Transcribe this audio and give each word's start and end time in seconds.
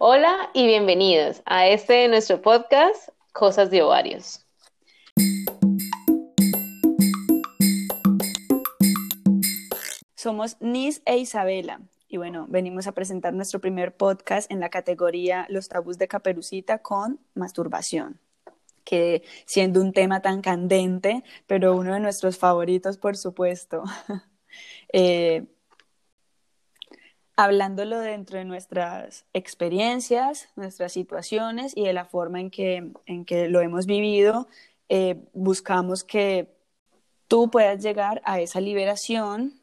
Hola 0.00 0.50
y 0.54 0.64
bienvenidos 0.68 1.42
a 1.44 1.66
este 1.66 2.06
nuestro 2.06 2.40
podcast, 2.40 3.08
Cosas 3.32 3.68
de 3.68 3.82
Ovarios. 3.82 4.46
Somos 10.14 10.56
Nis 10.60 11.02
e 11.04 11.18
Isabela 11.18 11.80
y 12.06 12.16
bueno, 12.16 12.46
venimos 12.48 12.86
a 12.86 12.92
presentar 12.92 13.34
nuestro 13.34 13.60
primer 13.60 13.96
podcast 13.96 14.48
en 14.52 14.60
la 14.60 14.68
categoría 14.68 15.46
Los 15.48 15.68
tabús 15.68 15.98
de 15.98 16.06
Caperucita 16.06 16.78
con 16.78 17.18
masturbación 17.34 18.20
que 18.84 19.24
siendo 19.46 19.80
un 19.80 19.92
tema 19.92 20.22
tan 20.22 20.42
candente, 20.42 21.24
pero 21.48 21.74
uno 21.74 21.92
de 21.92 22.00
nuestros 22.00 22.38
favoritos, 22.38 22.98
por 22.98 23.16
supuesto. 23.16 23.82
eh, 24.92 25.44
hablándolo 27.38 28.00
dentro 28.00 28.36
de 28.36 28.44
nuestras 28.44 29.24
experiencias, 29.32 30.48
nuestras 30.56 30.92
situaciones 30.92 31.72
y 31.76 31.84
de 31.84 31.92
la 31.92 32.04
forma 32.04 32.40
en 32.40 32.50
que, 32.50 32.90
en 33.06 33.24
que 33.24 33.48
lo 33.48 33.60
hemos 33.60 33.86
vivido, 33.86 34.48
eh, 34.88 35.24
buscamos 35.34 36.02
que 36.02 36.52
tú 37.28 37.48
puedas 37.48 37.80
llegar 37.80 38.20
a 38.24 38.40
esa 38.40 38.60
liberación 38.60 39.54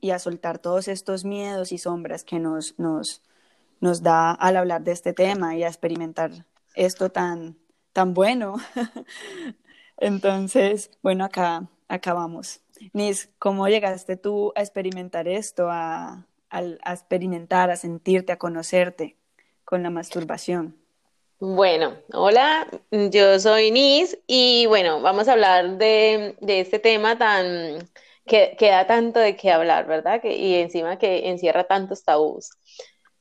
y 0.00 0.12
a 0.12 0.18
soltar 0.18 0.58
todos 0.58 0.88
estos 0.88 1.26
miedos 1.26 1.70
y 1.70 1.76
sombras 1.76 2.24
que 2.24 2.38
nos, 2.38 2.78
nos, 2.78 3.22
nos 3.78 4.02
da 4.02 4.32
al 4.32 4.56
hablar 4.56 4.82
de 4.82 4.92
este 4.92 5.12
tema 5.12 5.54
y 5.54 5.64
a 5.64 5.68
experimentar 5.68 6.30
esto 6.76 7.10
tan, 7.10 7.58
tan 7.92 8.14
bueno. 8.14 8.56
Entonces, 9.98 10.90
bueno, 11.02 11.26
acá, 11.26 11.68
acá 11.88 12.14
vamos. 12.14 12.62
Nis, 12.94 13.28
¿cómo 13.38 13.68
llegaste 13.68 14.16
tú 14.16 14.50
a 14.56 14.60
experimentar 14.60 15.28
esto, 15.28 15.68
a, 16.50 16.92
experimentar, 16.92 17.70
a 17.70 17.76
sentirte, 17.76 18.32
a 18.32 18.38
conocerte 18.38 19.16
con 19.64 19.82
la 19.82 19.90
masturbación? 19.90 20.76
Bueno, 21.40 21.96
hola, 22.12 22.66
yo 22.90 23.38
soy 23.38 23.70
Nis 23.70 24.18
y 24.26 24.66
bueno, 24.66 25.00
vamos 25.00 25.28
a 25.28 25.32
hablar 25.32 25.78
de, 25.78 26.36
de 26.40 26.60
este 26.60 26.78
tema 26.78 27.16
tan 27.16 27.78
que, 28.26 28.56
que, 28.58 28.70
da 28.70 28.86
tanto 28.86 29.20
de 29.20 29.36
qué 29.36 29.50
hablar, 29.50 29.86
¿verdad? 29.86 30.20
Que, 30.20 30.36
y 30.36 30.54
encima 30.56 30.98
que 30.98 31.28
encierra 31.28 31.64
tantos 31.64 32.04
tabús. 32.04 32.50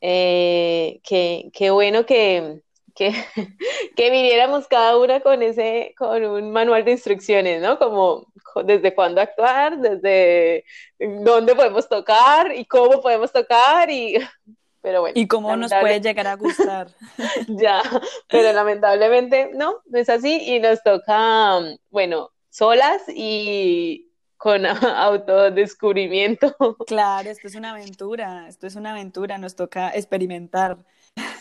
Eh, 0.02 1.00
que, 1.03 1.50
qué 1.53 1.72
bueno 1.72 2.06
que, 2.06 2.62
que, 2.98 3.14
que, 3.95 4.09
viniéramos 4.09 4.67
cada 4.67 4.98
una 4.98 5.20
con 5.20 5.44
ese, 5.44 5.94
con 5.98 6.23
un 6.26 6.52
manual 6.52 6.84
de 6.84 6.92
instrucciones, 6.92 7.62
¿no? 7.62 7.78
Como 7.78 8.26
desde 8.66 8.95
cuándo 8.95 9.22
actuar, 9.22 9.78
desde 9.78 10.66
dónde 11.00 11.56
podemos 11.56 11.88
tocar 11.88 12.53
y 12.56 12.66
cómo 12.66 13.02
podemos 13.02 13.31
tocar 13.31 13.90
y 13.92 14.16
pero 14.81 15.02
bueno. 15.02 15.14
Y 15.20 15.28
cómo 15.28 15.56
nos 15.56 15.73
puede 15.73 16.02
llegar 16.02 16.28
a 16.28 16.36
gustar. 16.36 16.88
ya, 17.48 17.81
pero 18.30 18.52
lamentablemente 18.53 19.52
no, 19.53 19.75
no 19.86 20.00
es 20.00 20.09
así 20.09 20.56
y 20.56 20.59
nos 20.59 20.81
toca, 20.81 21.59
bueno, 21.90 22.31
solas 22.50 23.03
y 23.09 24.06
con 24.38 24.66
autodescubrimiento. 24.66 26.56
Claro, 26.86 27.30
esto 27.30 27.48
es 27.48 27.56
una 27.56 27.72
aventura, 27.72 28.48
esto 28.48 28.68
es 28.68 28.76
una 28.76 28.92
aventura, 28.92 29.38
nos 29.38 29.56
toca 29.56 29.90
experimentar. 29.90 30.78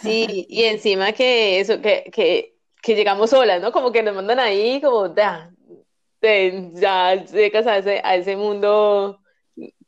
Sí, 0.02 0.46
y 0.48 0.64
encima 0.64 1.12
que 1.12 1.60
eso, 1.60 1.80
que, 1.80 2.10
que, 2.12 2.56
que 2.82 2.94
llegamos 2.94 3.30
solas, 3.30 3.60
¿no? 3.60 3.72
Como 3.72 3.92
que 3.92 4.02
nos 4.02 4.14
mandan 4.14 4.40
ahí, 4.40 4.80
como, 4.80 5.14
ya, 5.14 5.52
ya 6.22 7.14
llegas 7.24 7.66
a 7.66 7.78
ese, 7.78 8.00
a 8.02 8.16
ese 8.16 8.36
mundo 8.36 9.20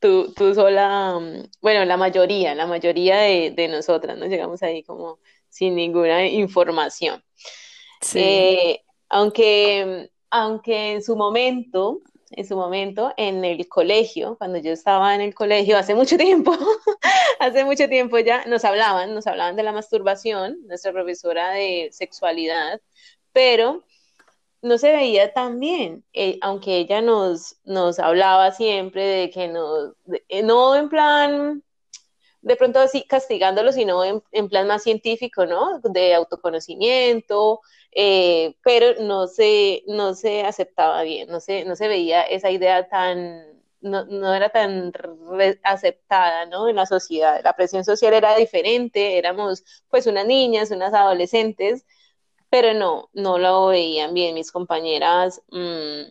tú, 0.00 0.32
tú 0.34 0.54
sola, 0.54 1.18
bueno, 1.60 1.84
la 1.84 1.96
mayoría, 1.96 2.54
la 2.54 2.66
mayoría 2.66 3.18
de, 3.20 3.50
de 3.50 3.68
nosotras, 3.68 4.16
¿no? 4.18 4.26
Llegamos 4.26 4.62
ahí 4.62 4.82
como 4.82 5.18
sin 5.48 5.74
ninguna 5.74 6.26
información. 6.26 7.22
Sí. 8.00 8.18
Eh, 8.20 8.84
aunque, 9.08 10.10
aunque 10.30 10.92
en 10.92 11.02
su 11.02 11.16
momento, 11.16 12.00
en 12.30 12.46
su 12.46 12.56
momento, 12.56 13.12
en 13.16 13.44
el 13.44 13.68
colegio, 13.68 14.36
cuando 14.38 14.58
yo 14.58 14.72
estaba 14.72 15.14
en 15.14 15.20
el 15.20 15.34
colegio, 15.34 15.78
hace 15.78 15.94
mucho 15.94 16.16
tiempo, 16.16 16.52
hace 17.38 17.64
mucho 17.64 17.88
tiempo 17.88 18.18
ya, 18.18 18.44
nos 18.46 18.64
hablaban, 18.64 19.14
nos 19.14 19.26
hablaban 19.26 19.56
de 19.56 19.62
la 19.62 19.72
masturbación, 19.72 20.58
nuestra 20.66 20.92
profesora 20.92 21.50
de 21.50 21.88
sexualidad, 21.92 22.80
pero 23.32 23.84
no 24.62 24.78
se 24.78 24.92
veía 24.92 25.32
tan 25.32 25.60
bien, 25.60 26.04
eh, 26.12 26.38
aunque 26.42 26.78
ella 26.78 27.00
nos, 27.00 27.56
nos 27.64 27.98
hablaba 27.98 28.52
siempre 28.52 29.04
de 29.04 29.30
que 29.30 29.48
nos, 29.48 29.94
eh, 30.28 30.42
no 30.42 30.74
en 30.76 30.88
plan, 30.88 31.62
de 32.42 32.56
pronto 32.56 32.78
así 32.80 33.04
castigándolo, 33.06 33.72
sino 33.72 34.04
en, 34.04 34.22
en 34.32 34.48
plan 34.48 34.66
más 34.66 34.82
científico, 34.82 35.46
¿no? 35.46 35.80
De 35.80 36.14
autoconocimiento, 36.14 37.60
eh, 37.92 38.56
pero 38.62 39.02
no 39.02 39.26
se, 39.28 39.82
no 39.86 40.14
se 40.14 40.42
aceptaba 40.44 41.02
bien, 41.02 41.28
no 41.28 41.40
se, 41.40 41.64
no 41.64 41.76
se 41.76 41.88
veía 41.88 42.22
esa 42.22 42.50
idea 42.50 42.88
tan, 42.88 43.44
no, 43.80 44.04
no 44.06 44.34
era 44.34 44.50
tan 44.50 44.92
aceptada, 45.62 46.46
¿no? 46.46 46.68
En 46.68 46.76
la 46.76 46.86
sociedad. 46.86 47.40
La 47.44 47.54
presión 47.56 47.84
social 47.84 48.14
era 48.14 48.36
diferente, 48.36 49.18
éramos 49.18 49.64
pues 49.90 50.06
unas 50.06 50.26
niñas, 50.26 50.70
unas 50.70 50.94
adolescentes, 50.94 51.84
pero 52.50 52.74
no, 52.74 53.10
no 53.12 53.38
lo 53.38 53.68
veían 53.68 54.14
bien 54.14 54.34
mis 54.34 54.52
compañeras. 54.52 55.42
Mmm, 55.50 56.10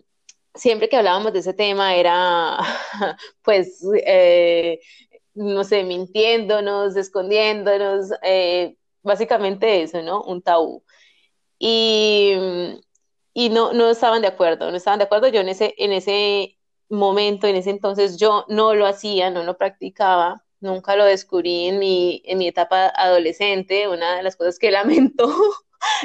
siempre 0.56 0.90
que 0.90 0.98
hablábamos 0.98 1.34
de 1.34 1.40
ese 1.40 1.54
tema 1.54 1.96
era, 1.96 2.58
pues, 3.44 3.84
eh, 4.06 4.80
no 5.38 5.64
sé, 5.64 5.84
mintiéndonos, 5.84 6.96
escondiéndonos, 6.96 8.12
eh, 8.24 8.76
básicamente 9.04 9.84
eso, 9.84 10.02
¿no? 10.02 10.24
Un 10.24 10.42
tabú. 10.42 10.84
Y, 11.60 12.34
y 13.34 13.50
no, 13.50 13.74
no 13.74 13.90
estaban 13.90 14.22
de 14.22 14.28
acuerdo, 14.28 14.70
no 14.72 14.78
estaban 14.78 15.00
de 15.00 15.06
acuerdo. 15.06 15.28
Yo 15.28 15.42
en 15.42 15.50
ese, 15.50 15.76
en 15.78 15.94
ese 15.94 16.58
momento, 16.90 17.48
en 17.48 17.56
ese 17.56 17.70
entonces, 17.70 18.18
yo 18.18 18.46
no 18.50 18.74
lo 18.74 18.88
hacía, 18.88 19.30
no 19.30 19.44
lo 19.44 19.58
practicaba. 19.58 20.44
Nunca 20.60 20.96
lo 20.96 21.06
descubrí 21.06 21.68
en 21.68 21.80
mi, 21.80 22.24
en 22.26 22.40
mi 22.40 22.48
etapa 22.48 22.88
adolescente, 22.96 23.88
una 23.88 24.18
de 24.18 24.24
las 24.24 24.36
cosas 24.36 24.58
que 24.60 24.72
lamento 24.72 25.28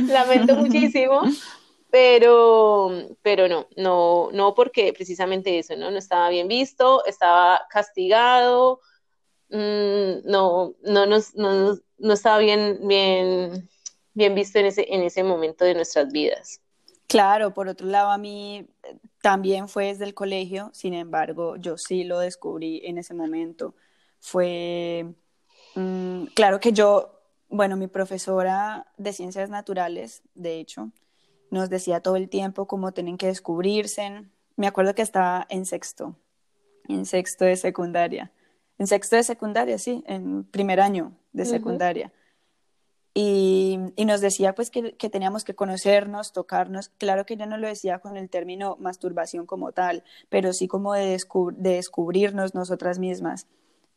lamento 0.07 0.57
muchísimo, 0.57 1.23
pero, 1.91 2.91
pero 3.23 3.49
no, 3.49 3.67
no, 3.77 4.29
no 4.33 4.55
porque 4.55 4.93
precisamente 4.93 5.59
eso, 5.59 5.77
¿no? 5.77 5.91
No 5.91 5.99
estaba 5.99 6.29
bien 6.29 6.49
visto, 6.49 7.05
estaba 7.07 7.63
castigado, 7.71 8.81
mmm, 9.53 10.29
no, 10.29 10.75
no, 10.83 11.07
no, 11.07 11.19
no, 11.35 11.79
no 11.99 12.13
estaba 12.13 12.39
bien, 12.39 12.81
bien, 12.83 13.69
bien 14.15 14.35
visto 14.35 14.59
en 14.59 14.67
ese, 14.67 14.93
en 14.93 15.03
ese 15.03 15.23
momento 15.23 15.65
de 15.65 15.75
nuestras 15.75 16.11
vidas. 16.11 16.61
Claro, 17.07 17.55
por 17.55 17.69
otro 17.69 17.87
lado, 17.87 18.11
a 18.11 18.19
mí 18.19 18.67
también 19.21 19.69
fue 19.69 19.87
desde 19.87 20.07
el 20.07 20.15
colegio, 20.15 20.71
sin 20.73 20.95
embargo, 20.95 21.57
yo 21.57 21.77
sí 21.79 22.03
lo 22.03 22.19
descubrí 22.19 22.81
en 22.85 22.99
ese 22.99 23.15
momento. 23.15 23.75
Fue, 24.19 25.15
mmm, 25.77 26.25
claro 26.35 26.59
que 26.59 26.73
yo 26.73 27.23
bueno, 27.53 27.77
mi 27.77 27.87
profesora 27.87 28.87
de 28.97 29.13
ciencias 29.13 29.51
naturales, 29.51 30.23
de 30.35 30.59
hecho, 30.59 30.91
nos 31.51 31.69
decía 31.69 32.01
todo 32.01 32.17
el 32.17 32.31
tiempo 32.31 32.67
cómo 32.67 32.93
tienen 32.93 33.19
que 33.19 33.27
descubrirse. 33.27 34.25
Me 34.57 34.67
acuerdo 34.67 34.95
que 34.95 35.03
estaba 35.03 35.47
en 35.51 35.67
sexto, 35.67 36.17
en 36.89 37.05
sexto 37.05 37.45
de 37.45 37.57
secundaria. 37.57 38.33
En 38.83 38.89
sexto 38.89 39.15
de 39.15 39.23
secundaria, 39.23 39.79
sí, 39.79 40.03
en 40.09 40.43
primer 40.43 40.81
año 40.81 41.13
de 41.33 41.45
secundaria. 41.45 42.07
Uh 42.07 42.11
-huh. 42.11 43.13
y, 43.15 43.79
y, 43.95 44.05
nos 44.07 44.21
decía 44.21 44.57
pues 44.57 44.71
que, 44.71 44.97
que, 44.97 45.09
teníamos 45.09 45.45
que 45.45 45.55
conocernos, 45.55 46.33
tocarnos. 46.33 46.89
Claro 46.99 47.25
que 47.25 47.35
ella 47.35 47.47
no 47.47 47.59
lo 47.59 47.69
decía 47.69 48.01
con 48.01 48.17
el 48.17 48.29
término 48.29 48.77
masturbación 48.81 49.47
como 49.47 49.71
tal, 49.71 50.03
pero 50.31 50.53
sí 50.53 50.67
como 50.67 50.95
de, 50.95 51.07
descub 51.07 51.55
de 51.55 51.75
descubrirnos 51.75 52.57
nosotras 52.57 52.99
mismas. 52.99 53.47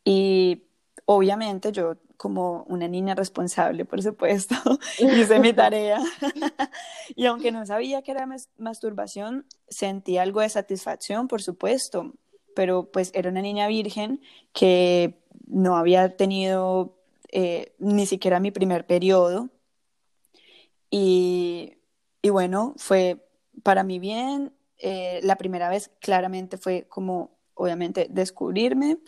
Y 0.04 0.62
obviamente 1.04 1.72
yo 1.72 1.96
como 2.16 2.62
una 2.68 2.86
niña 2.86 3.16
responsable, 3.16 3.84
por 3.86 4.00
supuesto, 4.02 4.54
hice 5.00 5.40
mi 5.40 5.52
tarea. 5.52 5.98
y 7.16 7.26
aunque 7.26 7.50
no 7.50 7.66
sabía 7.66 8.02
que 8.02 8.12
era 8.12 8.28
masturbación, 8.56 9.46
sentí 9.68 10.16
algo 10.16 10.42
de 10.42 10.48
satisfacción, 10.48 11.26
por 11.26 11.42
supuesto, 11.42 12.12
pero 12.56 12.90
pues 12.90 13.12
era 13.14 13.28
una 13.28 13.42
niña 13.42 13.68
virgen 13.68 14.22
que 14.54 15.20
no 15.46 15.76
había 15.76 16.16
tenido 16.16 16.96
eh, 17.30 17.74
ni 17.78 18.06
siquiera 18.06 18.40
mi 18.40 18.50
primer 18.50 18.86
periodo. 18.86 19.50
Y, 20.90 21.74
y 22.22 22.30
bueno, 22.30 22.72
fue 22.78 23.28
para 23.62 23.84
mí 23.84 23.98
bien. 23.98 24.54
Eh, 24.78 25.20
la 25.22 25.36
primera 25.36 25.68
vez 25.68 25.90
claramente 26.00 26.56
fue 26.56 26.86
como, 26.88 27.36
obviamente, 27.54 28.06
descubrirme, 28.10 28.98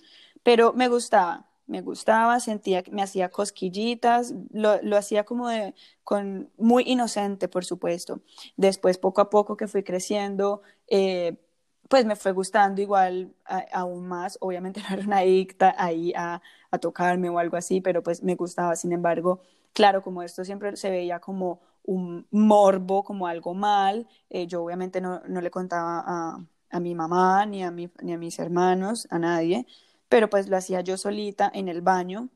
pero 0.42 0.74
me 0.74 0.88
gustaba, 0.88 1.50
me 1.66 1.80
gustaba, 1.80 2.40
sentía 2.40 2.82
que 2.82 2.90
me 2.90 3.02
hacía 3.02 3.30
cosquillitas, 3.30 4.34
lo, 4.50 4.80
lo 4.82 4.96
hacía 4.98 5.24
como 5.24 5.48
de, 5.48 5.74
con, 6.04 6.50
muy 6.58 6.84
inocente, 6.86 7.48
por 7.48 7.64
supuesto. 7.64 8.20
Después, 8.56 8.98
poco 8.98 9.22
a 9.22 9.30
poco 9.30 9.56
que 9.56 9.68
fui 9.68 9.82
creciendo, 9.82 10.62
eh, 10.86 11.38
pues 11.88 12.04
me 12.04 12.16
fue 12.16 12.32
gustando 12.32 12.80
igual 12.80 13.34
a, 13.44 13.64
aún 13.72 14.06
más. 14.06 14.38
Obviamente 14.40 14.80
no 14.88 14.94
era 14.94 15.04
una 15.04 15.18
adicta 15.18 15.74
ahí 15.78 16.12
a, 16.16 16.40
a, 16.70 16.78
tocarme 16.78 17.28
o 17.30 17.38
algo 17.38 17.56
así, 17.56 17.80
pero 17.80 18.02
pues 18.02 18.22
me 18.22 18.34
gustaba. 18.36 18.76
Sin 18.76 18.92
embargo, 18.92 19.40
claro, 19.72 20.02
como 20.02 20.22
esto 20.22 20.44
siempre 20.44 20.76
se 20.76 20.90
veía 20.90 21.20
como 21.20 21.60
un 21.88 22.26
morbo, 22.30 23.02
como 23.02 23.26
algo 23.26 23.54
mal, 23.54 24.06
eh, 24.28 24.46
yo 24.46 24.62
obviamente 24.62 25.00
no, 25.00 25.22
no 25.26 25.40
le 25.40 25.50
contaba 25.50 26.04
a, 26.06 26.38
a, 26.70 26.80
mi 26.80 26.94
mamá, 26.94 27.46
ni 27.46 27.62
a, 27.64 27.70
mi, 27.70 27.90
ni 28.02 28.12
a 28.12 28.18
mis 28.18 28.38
hermanos, 28.38 29.08
a 29.10 29.18
nadie, 29.18 29.66
pero 30.10 30.28
pues 30.28 30.48
lo 30.48 30.58
hacía 30.58 30.82
yo 30.82 30.98
solita 30.98 31.50
en 31.52 31.68
el 31.68 31.80
baño. 31.80 32.28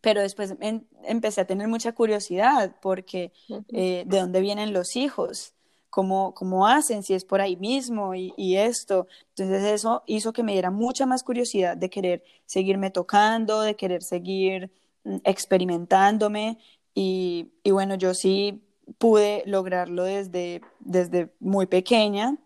Pero 0.00 0.20
después 0.20 0.54
empecé 1.04 1.40
a 1.40 1.46
tener 1.46 1.68
mucha 1.68 1.92
curiosidad 1.92 2.76
porque 2.82 3.32
eh, 3.68 4.04
de 4.06 4.18
dónde 4.18 4.40
vienen 4.40 4.72
los 4.72 4.96
hijos, 4.96 5.54
cómo, 5.94 6.34
cómo 6.34 6.66
hacen, 6.66 7.04
si 7.04 7.14
es 7.14 7.24
por 7.24 7.40
ahí 7.40 7.54
mismo 7.54 8.16
y, 8.16 8.34
y, 8.36 8.56
esto. 8.56 9.06
Entonces 9.28 9.62
eso 9.62 10.02
hizo 10.06 10.32
que 10.32 10.42
me 10.42 10.50
diera 10.50 10.72
mucha 10.72 11.06
más 11.06 11.22
curiosidad 11.22 11.76
de 11.76 11.88
querer 11.88 12.24
seguirme 12.46 12.90
tocando, 12.90 13.60
de 13.60 13.76
querer 13.76 14.02
seguir 14.02 14.72
mm, 15.04 15.18
experimentándome 15.22 16.58
y, 16.96 17.52
y 17.62 17.70
bueno, 17.70 17.94
yo 17.94 18.12
sí 18.12 18.60
pude 18.98 19.44
lograrlo 19.46 20.02
desde, 20.02 20.62
desde 20.80 21.32
muy 21.38 21.66
pequeña 21.66 22.38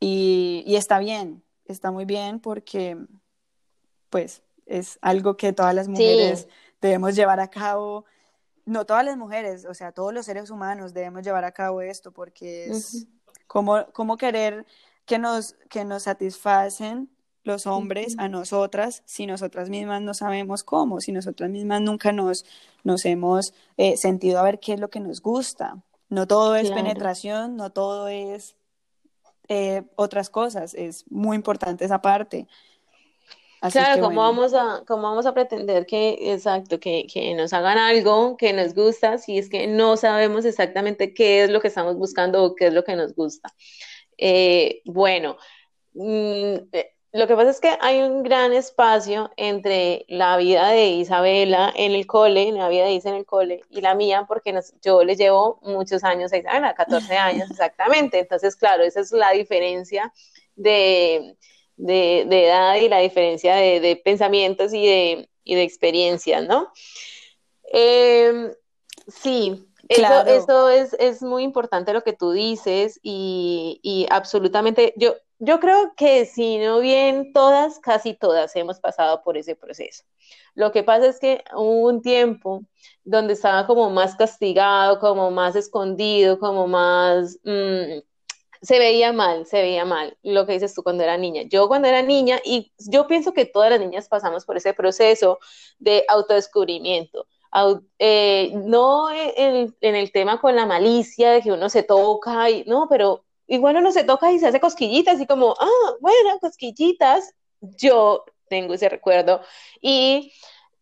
y, 0.00 0.64
y 0.66 0.76
está 0.76 0.98
bien, 0.98 1.42
está 1.66 1.90
muy 1.90 2.06
bien 2.06 2.40
porque 2.40 2.96
pues 4.08 4.42
es 4.64 4.98
algo 5.02 5.36
que 5.36 5.52
todas 5.52 5.74
las 5.74 5.88
mujeres 5.88 6.48
debemos 6.80 7.14
llevar 7.14 7.38
a 7.38 7.50
cabo. 7.50 8.06
No 8.68 8.84
todas 8.84 9.04
las 9.04 9.16
mujeres, 9.16 9.64
o 9.64 9.72
sea, 9.72 9.92
todos 9.92 10.12
los 10.12 10.26
seres 10.26 10.50
humanos 10.50 10.92
debemos 10.92 11.22
llevar 11.22 11.44
a 11.44 11.52
cabo 11.52 11.80
esto 11.80 12.12
porque 12.12 12.66
es 12.66 13.06
como, 13.46 13.86
como 13.92 14.16
querer 14.16 14.66
que 15.06 15.18
nos, 15.18 15.56
que 15.70 15.84
nos 15.84 16.02
satisfacen 16.02 17.10
los 17.44 17.66
hombres 17.66 18.16
a 18.18 18.28
nosotras 18.28 19.02
si 19.06 19.26
nosotras 19.26 19.70
mismas 19.70 20.02
no 20.02 20.12
sabemos 20.12 20.64
cómo, 20.64 21.00
si 21.00 21.12
nosotras 21.12 21.48
mismas 21.48 21.80
nunca 21.80 22.12
nos, 22.12 22.44
nos 22.84 23.06
hemos 23.06 23.54
eh, 23.78 23.96
sentido 23.96 24.38
a 24.38 24.42
ver 24.42 24.60
qué 24.60 24.74
es 24.74 24.80
lo 24.80 24.90
que 24.90 25.00
nos 25.00 25.22
gusta. 25.22 25.82
No 26.10 26.26
todo 26.26 26.54
es 26.56 26.70
penetración, 26.70 27.56
no 27.56 27.70
todo 27.70 28.08
es 28.08 28.54
eh, 29.48 29.84
otras 29.96 30.28
cosas, 30.28 30.74
es 30.74 31.04
muy 31.10 31.36
importante 31.36 31.86
esa 31.86 32.02
parte 32.02 32.46
claro, 33.72 34.02
¿cómo, 34.02 34.20
vamos 34.20 34.54
a, 34.54 34.82
¿cómo 34.86 35.02
vamos 35.02 35.26
a 35.26 35.34
pretender 35.34 35.86
que, 35.86 36.32
exacto, 36.32 36.78
que, 36.78 37.06
que, 37.12 37.34
nos 37.34 37.52
hagan 37.52 37.78
algo 37.78 38.36
que 38.36 38.52
nos 38.52 38.74
gusta 38.74 39.18
si 39.18 39.38
es 39.38 39.48
que 39.48 39.66
no 39.66 39.96
sabemos 39.96 40.44
exactamente 40.44 41.14
qué 41.14 41.44
es 41.44 41.50
lo 41.50 41.60
que 41.60 41.68
estamos 41.68 41.96
buscando 41.96 42.44
o 42.44 42.54
qué 42.54 42.68
es 42.68 42.72
lo 42.72 42.84
que 42.84 42.96
nos 42.96 43.14
gusta? 43.14 43.52
Eh, 44.16 44.82
bueno, 44.84 45.36
mm, 45.94 46.54
eh, 46.72 46.94
lo 47.12 47.26
que 47.26 47.34
pasa 47.34 47.50
es 47.50 47.60
que 47.60 47.76
hay 47.80 48.02
un 48.02 48.22
gran 48.22 48.52
espacio 48.52 49.30
entre 49.36 50.04
la 50.08 50.36
vida 50.36 50.68
de 50.68 50.88
Isabela 50.88 51.72
en 51.74 51.92
el 51.92 52.06
cole, 52.06 52.52
la 52.52 52.68
vida 52.68 52.84
de 52.84 52.92
Isa 52.92 53.08
en 53.08 53.14
el 53.16 53.24
cole, 53.24 53.62
y 53.70 53.80
la 53.80 53.94
mía, 53.94 54.26
porque 54.28 54.54
yo 54.82 55.02
le 55.04 55.16
llevo 55.16 55.58
muchos 55.62 56.04
años 56.04 56.32
a 56.32 56.36
Isabela, 56.36 56.74
14 56.74 57.16
años 57.16 57.50
exactamente. 57.50 58.18
Entonces, 58.18 58.56
claro, 58.56 58.82
esa 58.84 59.00
es 59.00 59.10
la 59.12 59.30
diferencia 59.30 60.12
de 60.54 61.36
de, 61.78 62.22
edad 62.22 62.76
y 62.76 62.88
la 62.88 62.98
diferencia 62.98 63.56
de, 63.56 64.00
pensamientos 64.04 64.74
y 64.74 64.86
de, 64.86 65.28
y 65.44 65.54
de 65.54 65.62
experiencias, 65.62 66.46
¿no? 66.46 66.70
Em, 67.72 68.50
sí, 69.06 69.66
eso, 69.88 70.68
es, 70.68 70.94
es, 70.98 71.22
muy 71.22 71.42
importante 71.42 71.92
lo 71.92 72.02
que 72.02 72.12
tú 72.12 72.32
dices 72.32 73.00
y, 73.02 73.80
y, 73.82 74.06
absolutamente, 74.10 74.92
yo, 74.96 75.14
yo 75.38 75.60
creo 75.60 75.94
que 75.96 76.26
si 76.26 76.58
no 76.58 76.80
bien 76.80 77.32
todas, 77.32 77.78
casi 77.78 78.14
todas 78.14 78.54
hemos 78.56 78.80
pasado 78.80 79.22
por 79.22 79.36
ese 79.38 79.54
proceso. 79.54 80.04
Lo 80.54 80.72
que 80.72 80.82
pasa 80.82 81.06
es 81.06 81.20
que 81.20 81.44
hubo 81.54 81.86
un 81.86 82.02
tiempo 82.02 82.62
donde 83.04 83.34
estaba 83.34 83.66
como 83.66 83.88
más 83.90 84.16
castigado, 84.16 84.98
como 84.98 85.30
más 85.30 85.56
escondido, 85.56 86.38
como 86.38 86.66
más... 86.66 87.38
Mm, 87.44 88.00
se 88.62 88.78
veía 88.78 89.12
mal, 89.12 89.46
se 89.46 89.60
veía 89.62 89.84
mal 89.84 90.16
lo 90.22 90.46
que 90.46 90.52
dices 90.52 90.74
tú 90.74 90.82
cuando 90.82 91.02
era 91.02 91.16
niña. 91.16 91.42
Yo 91.48 91.68
cuando 91.68 91.88
era 91.88 92.02
niña, 92.02 92.40
y 92.44 92.72
yo 92.78 93.06
pienso 93.06 93.32
que 93.32 93.46
todas 93.46 93.70
las 93.70 93.80
niñas 93.80 94.08
pasamos 94.08 94.44
por 94.44 94.56
ese 94.56 94.74
proceso 94.74 95.38
de 95.78 96.04
autodescubrimiento. 96.08 97.26
Eh, 97.98 98.52
no 98.54 99.10
en, 99.10 99.74
el 99.80 100.12
tema 100.12 100.40
con 100.40 100.54
la 100.54 100.66
malicia 100.66 101.30
de 101.32 101.42
que 101.42 101.52
uno 101.52 101.68
se 101.68 101.82
toca, 101.82 102.50
y, 102.50 102.64
no, 102.64 102.86
pero 102.88 103.24
igual 103.46 103.76
uno 103.76 103.92
se 103.92 104.04
toca 104.04 104.32
y 104.32 104.38
se 104.38 104.48
hace 104.48 104.60
cosquillitas 104.60 105.20
y 105.20 105.26
como, 105.26 105.54
ah, 105.58 105.94
bueno, 106.00 106.38
cosquillitas. 106.40 107.34
Yo 107.60 108.24
tengo 108.48 108.74
ese 108.74 108.88
recuerdo 108.88 109.40
y 109.80 110.32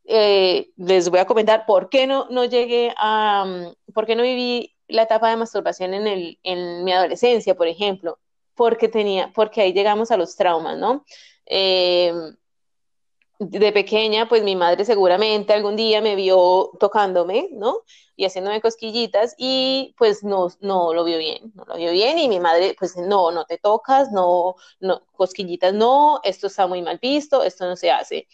eh, 0.04 0.70
les 0.76 1.08
voy 1.10 1.20
a 1.20 1.26
comentar 1.26 1.66
por 1.66 1.88
qué 1.88 2.06
no, 2.06 2.26
no 2.30 2.44
llegué 2.44 2.92
a, 2.96 3.44
mm, 3.46 3.92
por 3.92 4.06
qué 4.06 4.14
no 4.16 4.22
viví 4.22 4.75
la 4.88 5.02
etapa 5.02 5.30
de 5.30 5.36
masturbación 5.36 5.94
en, 5.94 6.06
el, 6.06 6.38
en 6.42 6.84
mi 6.84 6.92
adolescencia, 6.92 7.56
por 7.56 7.68
ejemplo, 7.68 8.18
porque 8.54 8.88
tenía, 8.88 9.32
porque 9.34 9.62
ahí 9.62 9.72
llegamos 9.72 10.10
a 10.10 10.16
los 10.16 10.36
traumas, 10.36 10.78
¿no? 10.78 11.04
Eh, 11.46 12.12
de 13.38 13.72
pequeña, 13.72 14.28
pues 14.28 14.42
mi 14.42 14.56
madre 14.56 14.84
seguramente 14.84 15.52
algún 15.52 15.76
día 15.76 16.00
me 16.00 16.14
vio 16.14 16.70
tocándome, 16.80 17.50
¿no? 17.52 17.82
Y 18.16 18.24
haciéndome 18.24 18.62
cosquillitas 18.62 19.34
y 19.36 19.94
pues 19.98 20.24
no, 20.24 20.48
no 20.60 20.94
lo 20.94 21.04
vio 21.04 21.18
bien, 21.18 21.52
no 21.54 21.64
lo 21.66 21.76
vio 21.76 21.92
bien 21.92 22.18
y 22.18 22.28
mi 22.28 22.40
madre, 22.40 22.74
pues 22.78 22.96
no, 22.96 23.30
no 23.32 23.44
te 23.44 23.58
tocas, 23.58 24.10
no, 24.10 24.54
no, 24.80 25.04
cosquillitas 25.12 25.74
no, 25.74 26.20
esto 26.24 26.46
está 26.46 26.66
muy 26.66 26.80
mal 26.80 26.98
visto, 27.00 27.42
esto 27.42 27.66
no 27.66 27.76
se 27.76 27.90
hace. 27.90 28.26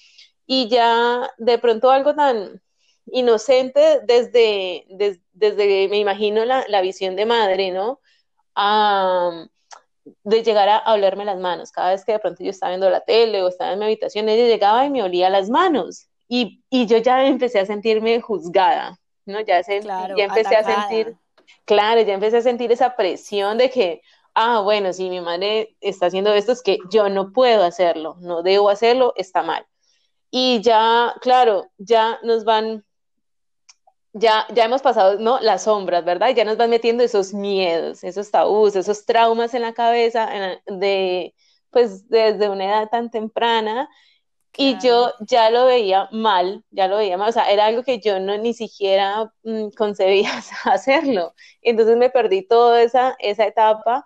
Y 0.47 0.69
ya 0.69 1.31
de 1.39 1.59
pronto 1.59 1.91
algo 1.91 2.15
tan, 2.15 2.63
inocente 3.07 4.01
desde, 4.05 4.87
desde, 5.33 5.89
me 5.89 5.99
imagino 5.99 6.45
la, 6.45 6.65
la, 6.69 6.81
visión 6.81 7.17
de 7.17 7.27
madre, 7.27 7.71
¿no? 7.71 8.01
de 10.25 10.43
llegar 10.43 10.69
a, 10.69 10.93
olerme 10.93 11.25
las 11.25 11.39
manos. 11.39 11.73
Cada 11.73 11.91
vez 11.91 12.05
que 12.05 12.13
de 12.13 12.19
pronto 12.19 12.43
yo 12.43 12.51
estaba 12.51 12.71
viendo 12.71 12.91
la 12.91 13.01
tele 13.01 13.43
o 13.43 13.49
estaba 13.49 13.73
en 13.73 13.79
mi 13.79 13.85
habitación, 13.87 14.29
ella 14.29 14.47
llegaba 14.47 14.85
y 14.85 14.91
me 14.91 15.03
olía 15.03 15.31
las 15.31 15.49
manos. 15.49 16.09
Y, 16.29 16.63
y 16.71 16.87
yo 16.87 16.99
ya 16.99 17.25
empecé 17.27 17.61
a 17.61 17.67
sentirme 17.67 18.21
juzgada, 18.21 18.99
¿no? 19.27 19.41
Ya, 19.41 19.61
ya 19.63 20.25
empecé 20.25 20.57
a 20.57 20.65
sentir, 20.65 21.17
claro, 21.65 22.01
ya 22.01 22.15
empecé 22.15 22.39
a 22.39 22.43
sentir 22.43 22.73
esa 22.73 22.97
presión 22.97 23.59
de 23.59 23.71
que, 23.71 24.03
ah, 24.35 24.61
bueno, 24.61 24.93
si 24.93 25.11
mi 25.11 25.21
madre 25.21 25.77
está 25.81 26.07
haciendo 26.07 26.33
esto, 26.33 26.53
es 26.53 26.63
que 26.63 26.79
yo 26.91 27.09
no 27.09 27.33
puedo 27.33 27.65
hacerlo, 27.65 28.17
no 28.21 28.43
debo 28.43 28.71
hacerlo, 28.71 29.13
está 29.17 29.43
mal. 29.43 29.67
Y 30.31 30.63
ya, 30.63 31.15
claro, 31.21 31.71
ya 31.77 32.19
nos 32.23 32.45
van 32.45 32.85
ya, 34.13 34.47
ya 34.55 34.65
hemos 34.65 34.83
pasado, 34.83 35.19
¿no? 35.19 35.41
Las 35.41 35.65
sombras, 35.65 36.05
¿verdad? 36.05 36.31
Ya 36.35 36.45
nos 36.45 36.57
van 36.57 36.71
metiendo 36.71 37.03
esos 37.03 37.33
miedos, 37.33 38.05
esos 38.05 38.31
tabús, 38.31 38.77
esos 38.77 39.07
traumas 39.07 39.55
en 39.55 39.63
la 39.63 39.73
cabeza 39.73 40.29
de, 40.67 41.35
pues, 41.71 42.09
desde 42.09 42.49
una 42.49 42.65
edad 42.67 42.89
tan 42.91 43.11
temprana. 43.11 43.89
Y 44.55 44.79
yo 44.81 45.13
ya 45.21 45.49
lo 45.51 45.65
veía 45.65 46.09
mal, 46.13 46.63
ya 46.71 46.87
lo 46.87 46.99
veía 46.99 47.17
mal, 47.17 47.31
o 47.31 47.33
sea, 47.33 47.51
era 47.51 47.65
algo 47.65 47.83
que 47.85 48.01
yo 48.01 48.21
no 48.21 48.37
ni 48.37 48.53
siquiera 48.53 49.33
mm, 49.45 49.69
concebía 49.71 50.31
hacerlo. 50.65 51.35
Entonces 51.63 51.97
me 51.97 52.11
perdí 52.11 52.43
toda 52.43 52.83
esa, 52.83 53.17
esa 53.19 53.47
etapa 53.47 54.05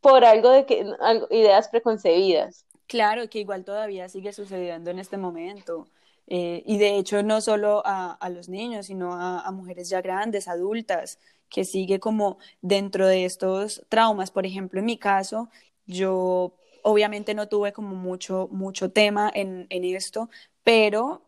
por 0.00 0.24
algo 0.24 0.50
de 0.50 0.64
que, 0.64 0.86
ideas 1.30 1.68
preconcebidas. 1.68 2.64
Claro, 2.86 3.28
que 3.28 3.38
igual 3.40 3.64
todavía 3.64 4.08
sigue 4.08 4.32
sucediendo 4.32 4.90
en 4.90 4.98
este 4.98 5.18
momento. 5.18 5.86
Eh, 6.30 6.62
y 6.64 6.78
de 6.78 6.96
hecho 6.96 7.22
no 7.24 7.40
solo 7.40 7.82
a, 7.84 8.12
a 8.12 8.30
los 8.30 8.48
niños, 8.48 8.86
sino 8.86 9.14
a, 9.14 9.50
mujeres 9.52 9.88
ya 9.90 10.00
grandes, 10.00 10.48
adultas, 10.48 11.18
que 11.48 11.64
sigue 11.64 11.98
como 12.00 12.38
dentro 12.62 13.06
de 13.08 13.24
estos 13.24 13.84
traumas. 13.88 14.30
Por 14.30 14.46
ejemplo, 14.46 14.78
en 14.80 14.86
mi 14.86 14.96
caso, 14.98 15.50
yo 15.86 16.54
obviamente 16.84 17.34
no 17.34 17.48
tuve 17.48 17.72
como 17.72 17.96
mucho, 17.96 18.48
mucho 18.52 18.92
tema 18.92 19.30
en, 19.34 19.66
en 19.70 19.84
esto, 19.84 20.30
pero 20.62 21.22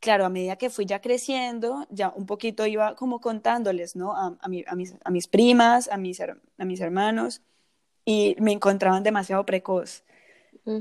claro, 0.00 0.24
a 0.26 0.28
medida 0.28 0.56
que 0.56 0.70
fui 0.70 0.86
ya 0.86 1.00
creciendo, 1.00 1.86
ya 1.90 2.12
un 2.16 2.26
poquito 2.26 2.66
iba 2.66 2.94
como 2.96 3.20
contándoles, 3.20 3.96
¿no? 3.96 4.12
A, 4.14 4.36
a 4.40 4.48
mis, 4.48 4.94
a 5.04 5.10
mis 5.10 5.28
primas, 5.28 5.88
a 5.88 5.96
mis, 5.96 6.20
a 6.20 6.64
mis 6.64 6.80
hermanos, 6.80 7.42
y 8.04 8.36
me 8.40 8.52
encontraban 8.52 9.02
demasiado 9.02 9.46
precoz 9.46 10.04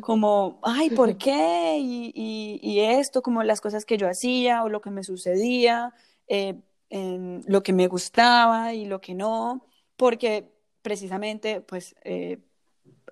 como, 0.02 0.60
ay, 0.64 0.92
¿por 0.92 1.18
qué? 1.18 1.78
Y, 1.80 2.12
y, 2.16 2.60
y, 2.62 2.80
esto, 2.82 3.22
como 3.22 3.44
las 3.44 3.62
cosas 3.62 3.86
que 3.86 3.98
yo 3.98 4.08
hacía 4.08 4.64
o 4.64 4.70
lo 4.70 4.82
que 4.82 4.92
me 4.92 5.04
sucedía, 5.04 5.94
eh, 6.28 6.62
en 6.90 7.44
lo 7.48 7.64
que 7.64 7.74
me 7.74 7.88
gustaba 7.88 8.74
y 8.74 8.86
lo 8.86 9.02
que 9.02 9.16
no, 9.16 9.66
porque 9.98 10.52
precisamente, 10.82 11.62
pues, 11.62 11.96
eh, 12.04 12.40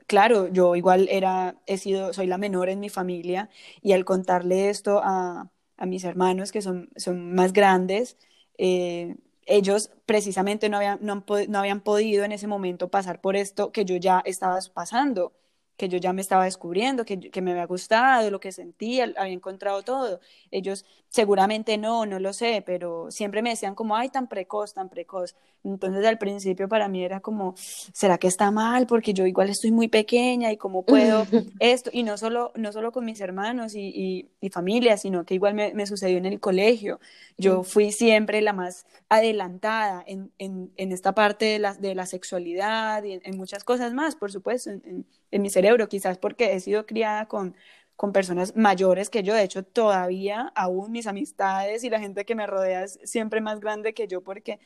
claro, 0.07 0.47
yo 0.47 0.75
igual 0.75 1.07
era, 1.09 1.55
he 1.65 1.77
sido, 1.77 2.13
soy 2.13 2.27
la 2.27 2.38
menor 2.38 2.69
en 2.69 2.79
mi 2.79 2.89
familia 2.89 3.49
y 3.81 3.93
al 3.93 4.05
contarle 4.05 4.69
esto 4.69 5.01
a, 5.03 5.49
a 5.77 5.85
mis 5.85 6.03
hermanos 6.03 6.51
que 6.51 6.61
son, 6.61 6.89
son 6.97 7.33
más 7.33 7.53
grandes, 7.53 8.17
eh, 8.57 9.15
ellos 9.45 9.91
precisamente 10.05 10.69
no 10.69 10.77
habían, 10.77 10.99
no, 11.01 11.25
no 11.47 11.59
habían 11.59 11.81
podido 11.81 12.23
en 12.25 12.31
ese 12.31 12.47
momento 12.47 12.89
pasar 12.89 13.21
por 13.21 13.35
esto 13.35 13.71
que 13.71 13.85
yo 13.85 13.95
ya 13.97 14.21
estaba 14.25 14.59
pasando 14.73 15.33
que 15.79 15.88
yo 15.89 15.98
ya 15.98 16.12
me 16.13 16.21
estaba 16.21 16.43
descubriendo, 16.43 17.05
que, 17.05 17.19
que, 17.31 17.41
me 17.41 17.51
había 17.51 17.65
gustado, 17.65 18.29
lo 18.29 18.41
que 18.41 18.51
sentía, 18.51 19.05
había 19.17 19.33
encontrado 19.33 19.81
todo. 19.81 20.19
Ellos 20.51 20.86
seguramente 21.10 21.78
no, 21.78 22.06
no 22.06 22.20
lo 22.20 22.34
sé, 22.34 22.63
pero 22.66 23.10
siempre 23.10 23.42
me 23.42 23.50
decían 23.50 23.75
como, 23.75 23.96
ay, 23.96 24.10
tan 24.10 24.28
precoz, 24.28 24.74
tan 24.74 24.89
precoz. 24.89 25.36
Entonces 25.63 26.06
al 26.06 26.18
principio 26.20 26.70
para 26.70 26.88
mí 26.88 27.04
era 27.04 27.20
como, 27.20 27.56
¿será 27.58 28.18
que 28.18 28.28
está 28.28 28.51
mal? 28.51 28.86
Porque 28.86 29.13
yo 29.13 29.25
igual 29.25 29.50
estoy 29.50 29.72
muy 29.72 29.88
pequeña 29.88 30.51
y 30.51 30.58
cómo 30.58 30.84
puedo 30.84 31.25
esto. 31.60 31.89
Y 31.92 32.04
no 32.04 32.18
solo, 32.18 32.51
no 32.56 32.72
solo 32.72 32.92
con 32.92 33.06
mis 33.06 33.20
hermanos 33.22 33.74
y, 33.74 33.88
y, 33.88 34.30
y 34.39 34.50
familia, 34.50 34.98
sino 34.98 35.25
que 35.25 35.34
igual 35.34 35.56
me, 35.56 35.74
me, 35.74 35.88
sucedió 35.88 36.18
en 36.18 36.28
el 36.28 36.39
colegio. 36.39 37.00
Yo 37.38 37.63
fui 37.63 37.92
siempre 37.92 38.42
la 38.42 38.54
más 38.54 38.86
adelantada 39.10 40.04
en, 40.06 40.32
en, 40.38 40.72
en 40.78 40.92
esta 40.92 41.13
parte 41.13 41.46
de 41.46 41.60
la, 41.60 41.74
de 41.74 41.96
la 41.96 42.06
sexualidad 42.06 43.04
y 43.04 43.13
en, 43.13 43.22
en 43.24 43.36
muchas 43.36 43.63
cosas 43.63 43.94
más, 43.94 44.16
por 44.16 44.32
supuesto, 44.32 44.70
en, 44.70 45.06
en 45.32 45.42
mi 45.42 45.50
cerebro, 45.50 45.89
quizás 45.89 46.18
porque 46.18 46.54
he 46.54 46.60
sido 46.60 46.86
criada 46.86 47.28
con, 47.28 47.56
con 48.00 48.13
personas 48.13 48.56
mayores 48.56 49.10
que 49.10 49.24
yo. 49.24 49.34
De 49.34 49.44
hecho, 49.44 49.62
todavía 49.63 50.53
aún 50.56 50.89
mis 50.94 51.06
amistades 51.06 51.84
y 51.84 51.89
la 51.89 52.00
gente 52.00 52.24
que 52.25 52.34
me 52.34 52.48
rodea 52.48 52.86
es 52.86 52.98
siempre 53.03 53.41
más 53.41 53.60
grande 53.60 53.94
que 53.94 54.08
yo 54.08 54.22
porque, 54.24 54.58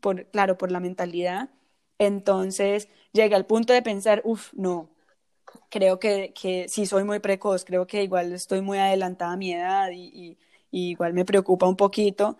por, 0.00 0.26
claro, 0.30 0.56
por 0.58 0.70
la 0.70 0.78
mentalidad. 0.78 1.50
Entonces 1.98 2.88
llegué 3.12 3.34
al 3.34 3.46
punto 3.46 3.72
de 3.72 3.82
pensar, 3.82 4.22
uff, 4.24 4.52
no, 4.54 4.90
creo 5.70 5.98
que, 5.98 6.32
que 6.40 6.68
sí 6.68 6.86
soy 6.86 7.04
muy 7.04 7.20
precoz, 7.20 7.64
creo 7.64 7.86
que 7.88 8.04
igual 8.04 8.32
estoy 8.32 8.62
muy 8.62 8.78
adelantada 8.78 9.32
a 9.32 9.36
mi 9.36 9.52
edad 9.54 9.90
y, 9.92 10.38
y, 10.70 10.90
igual 10.90 11.14
me 11.14 11.24
preocupa 11.24 11.66
un 11.68 11.76
poquito. 11.76 12.38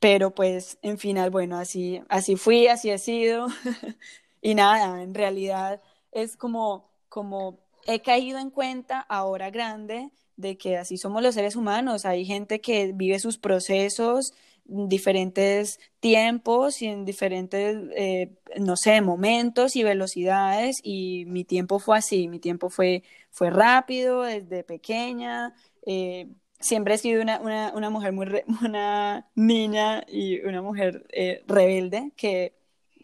Pero 0.00 0.34
pues, 0.34 0.78
en 0.82 0.98
final, 0.98 1.30
bueno, 1.30 1.58
así, 1.58 2.02
así 2.08 2.36
fui, 2.36 2.68
así 2.68 2.90
he 2.90 2.98
sido. 2.98 3.48
y 4.42 4.54
nada, 4.54 5.02
en 5.02 5.14
realidad 5.14 5.82
es 6.12 6.36
como, 6.36 6.90
como 7.08 7.58
he 7.86 8.00
caído 8.02 8.38
en 8.38 8.50
cuenta 8.50 9.00
ahora 9.00 9.50
grande 9.50 10.10
de 10.36 10.56
que 10.56 10.76
así 10.76 10.96
somos 10.96 11.22
los 11.22 11.34
seres 11.34 11.56
humanos. 11.56 12.04
Hay 12.04 12.24
gente 12.24 12.60
que 12.60 12.92
vive 12.94 13.18
sus 13.18 13.38
procesos 13.38 14.32
en 14.68 14.88
diferentes 14.88 15.80
tiempos 16.00 16.82
y 16.82 16.86
en 16.86 17.04
diferentes, 17.04 17.76
eh, 17.96 18.32
no 18.58 18.76
sé, 18.76 19.00
momentos 19.00 19.76
y 19.76 19.82
velocidades 19.82 20.80
y 20.82 21.24
mi 21.26 21.44
tiempo 21.44 21.78
fue 21.78 21.98
así, 21.98 22.28
mi 22.28 22.38
tiempo 22.38 22.70
fue, 22.70 23.02
fue 23.30 23.50
rápido 23.50 24.22
desde 24.22 24.64
pequeña. 24.64 25.54
Eh, 25.86 26.28
siempre 26.60 26.94
he 26.94 26.98
sido 26.98 27.22
una, 27.22 27.40
una, 27.40 27.72
una 27.74 27.90
mujer 27.90 28.12
muy, 28.12 28.26
una 28.64 29.26
niña 29.34 30.04
y 30.08 30.40
una 30.40 30.62
mujer 30.62 31.06
eh, 31.10 31.42
rebelde 31.46 32.12
que 32.16 32.54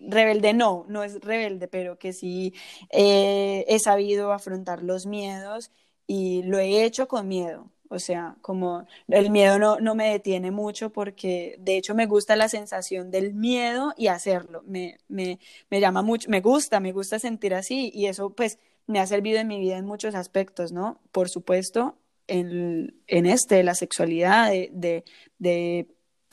rebelde 0.01 0.55
no, 0.55 0.85
no 0.89 1.03
es 1.05 1.21
rebelde, 1.21 1.69
pero 1.69 1.99
que 1.99 2.13
sí 2.13 2.55
eh, 2.91 3.65
he 3.69 3.79
sabido 3.79 4.33
afrontar 4.33 4.83
los 4.83 5.07
miedos 5.07 5.71
y 6.07 6.43
lo 6.45 6.59
he 6.59 6.85
hecho 6.85 7.09
con 7.09 7.29
miedo. 7.29 7.71
O 7.89 8.01
sea, 8.01 8.37
como 8.43 8.87
el 9.09 9.31
miedo 9.31 9.59
no, 9.61 9.79
no 9.79 9.95
me 9.95 10.11
detiene 10.11 10.51
mucho 10.51 10.91
porque 10.93 11.57
de 11.61 11.77
hecho 11.77 11.95
me 11.95 12.07
gusta 12.07 12.35
la 12.35 12.49
sensación 12.49 13.11
del 13.13 13.33
miedo 13.35 13.95
y 13.97 14.09
hacerlo. 14.09 14.63
Me, 14.67 14.99
me, 15.09 15.39
me 15.71 15.81
llama 15.81 16.03
mucho, 16.03 16.29
me 16.29 16.41
gusta, 16.41 16.81
me 16.81 16.93
gusta 16.93 17.19
sentir 17.21 17.55
así 17.55 17.91
y 17.95 18.07
eso 18.07 18.31
pues 18.31 18.59
me 18.87 18.99
ha 19.01 19.07
servido 19.07 19.39
en 19.39 19.47
mi 19.49 19.61
vida 19.61 19.77
en 19.79 19.87
muchos 19.87 20.15
aspectos, 20.17 20.73
¿no? 20.73 21.01
Por 21.13 21.29
supuesto, 21.29 21.97
en, 22.27 23.01
en 23.07 23.27
este, 23.27 23.63
la 23.63 23.75
sexualidad, 23.75 24.51
de, 24.51 24.71
de, 24.73 25.05
de 25.39 25.87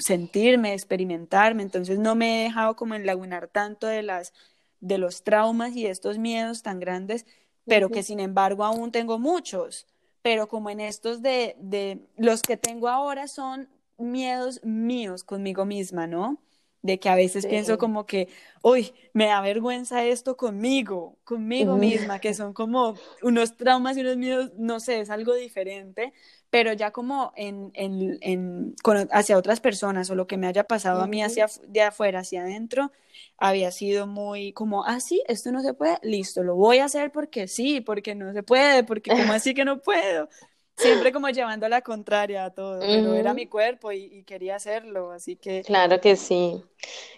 sentirme, 0.04 0.74
experimentarme, 0.74 1.64
entonces 1.64 2.00
no 2.00 2.16
me 2.16 2.42
he 2.42 2.44
dejado 2.46 2.76
como 2.76 2.96
enlagunar 2.96 3.48
tanto 3.48 3.88
de 3.88 4.04
las 4.04 4.34
de 4.80 4.98
los 4.98 5.24
traumas 5.24 5.76
y 5.76 5.86
estos 5.88 6.18
miedos 6.18 6.62
tan 6.62 6.80
grandes, 6.80 7.26
pero 7.66 7.90
que 7.90 8.04
sin 8.04 8.20
embargo 8.20 8.66
aún 8.66 8.92
tengo 8.92 9.18
muchos, 9.18 9.88
pero 10.22 10.50
como 10.50 10.70
en 10.70 10.82
estos 10.82 11.22
de, 11.22 11.56
de 11.60 12.02
los 12.18 12.42
que 12.42 12.58
tengo 12.58 12.90
ahora 12.90 13.30
son 13.30 13.70
miedos 13.98 14.62
míos 14.64 15.24
conmigo 15.24 15.66
misma, 15.66 16.06
¿no? 16.06 16.38
de 16.84 17.00
que 17.00 17.10
a 17.10 17.16
veces 17.16 17.44
sí. 17.44 17.50
pienso 17.50 17.78
como 17.78 18.06
que, 18.06 18.28
uy, 18.62 18.94
me 19.14 19.28
da 19.28 19.42
vergüenza 19.42 20.04
esto 20.04 20.36
conmigo, 20.36 21.18
conmigo 21.24 21.78
misma, 21.78 22.20
que 22.20 22.34
son 22.34 22.54
como 22.54 22.96
unos 23.22 23.56
traumas 23.56 23.96
y 23.98 24.02
unos 24.02 24.18
miedos, 24.18 24.52
no 24.58 24.82
sé, 24.82 25.00
es 25.00 25.10
algo 25.10 25.34
diferente, 25.34 26.14
pero 26.54 26.72
ya 26.72 26.92
como 26.92 27.34
en, 27.36 27.72
en, 27.74 28.20
en 28.22 28.76
con, 28.84 29.10
hacia 29.12 29.40
otras 29.40 29.60
personas 29.60 30.12
o 30.12 30.16
lo 30.16 30.28
que 30.28 30.38
me 30.38 30.46
haya 30.46 30.66
pasado 30.66 31.02
a 31.02 31.08
mí 31.08 31.24
hacia 31.24 31.48
de 31.68 31.82
afuera 31.82 32.20
hacia 32.20 32.44
adentro, 32.44 32.92
había 33.40 33.72
sido 33.72 34.06
muy 34.06 34.54
como, 34.54 34.86
ah, 34.86 35.00
sí, 35.00 35.24
esto 35.28 35.52
no 35.52 35.64
se 35.64 35.74
puede, 35.74 35.98
listo, 36.04 36.44
lo 36.44 36.54
voy 36.54 36.78
a 36.78 36.86
hacer 36.86 37.12
porque 37.12 37.48
sí, 37.48 37.82
porque 37.82 38.14
no 38.14 38.34
se 38.34 38.44
puede, 38.44 38.84
porque 38.84 39.10
como 39.10 39.34
así 39.34 39.56
que 39.56 39.66
no 39.66 39.82
puedo, 39.82 40.30
siempre 40.78 41.12
como 41.12 41.28
llevando 41.30 41.66
a 41.66 41.70
la 41.70 41.82
contraria 41.82 42.46
a 42.46 42.52
todo, 42.52 42.82
pero 42.82 43.14
uh 43.14 43.16
-huh. 43.16 43.20
era 43.20 43.34
mi 43.34 43.48
cuerpo 43.48 43.92
y, 43.92 44.04
y, 44.04 44.24
quería 44.24 44.56
hacerlo, 44.56 45.10
así 45.10 45.36
que... 45.36 45.64
Claro 45.64 46.02
que 46.02 46.16
sí, 46.16 46.64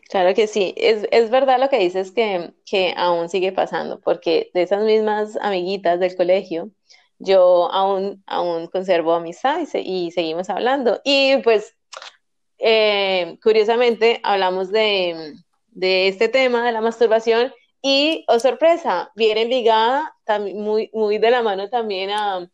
claro 0.07 0.33
que 0.33 0.47
sí. 0.47 0.73
Es, 0.77 1.05
es 1.11 1.29
verdad 1.29 1.59
lo 1.59 1.67
que 1.67 1.79
dices 1.79 2.11
que, 2.11 2.53
que 2.65 2.93
aún 2.95 3.27
sigue 3.27 3.51
pasando, 3.51 3.99
porque 3.99 4.49
de 4.53 4.61
esas 4.61 4.85
mismas 4.85 5.37
amiguitas 5.41 5.99
del 5.99 6.15
colegio, 6.15 6.71
yo 7.25 7.71
aún, 7.71 8.23
aún 8.27 8.67
conservo 8.67 9.13
amistad 9.13 9.59
y, 9.59 9.65
se, 9.65 9.81
y 9.81 10.11
seguimos 10.11 10.49
hablando. 10.49 11.01
Y 11.03 11.37
pues, 11.37 11.75
eh, 12.59 13.37
curiosamente, 13.43 14.21
hablamos 14.23 14.71
de, 14.71 15.33
de 15.67 16.07
este 16.07 16.29
tema 16.29 16.65
de 16.65 16.71
la 16.71 16.81
masturbación 16.81 17.53
y, 17.81 18.25
oh 18.27 18.39
sorpresa, 18.39 19.11
viene 19.15 19.45
ligada 19.45 20.15
muy, 20.53 20.89
muy 20.93 21.17
de 21.17 21.31
la 21.31 21.43
mano 21.43 21.69
también 21.69 22.11
a 22.11 22.49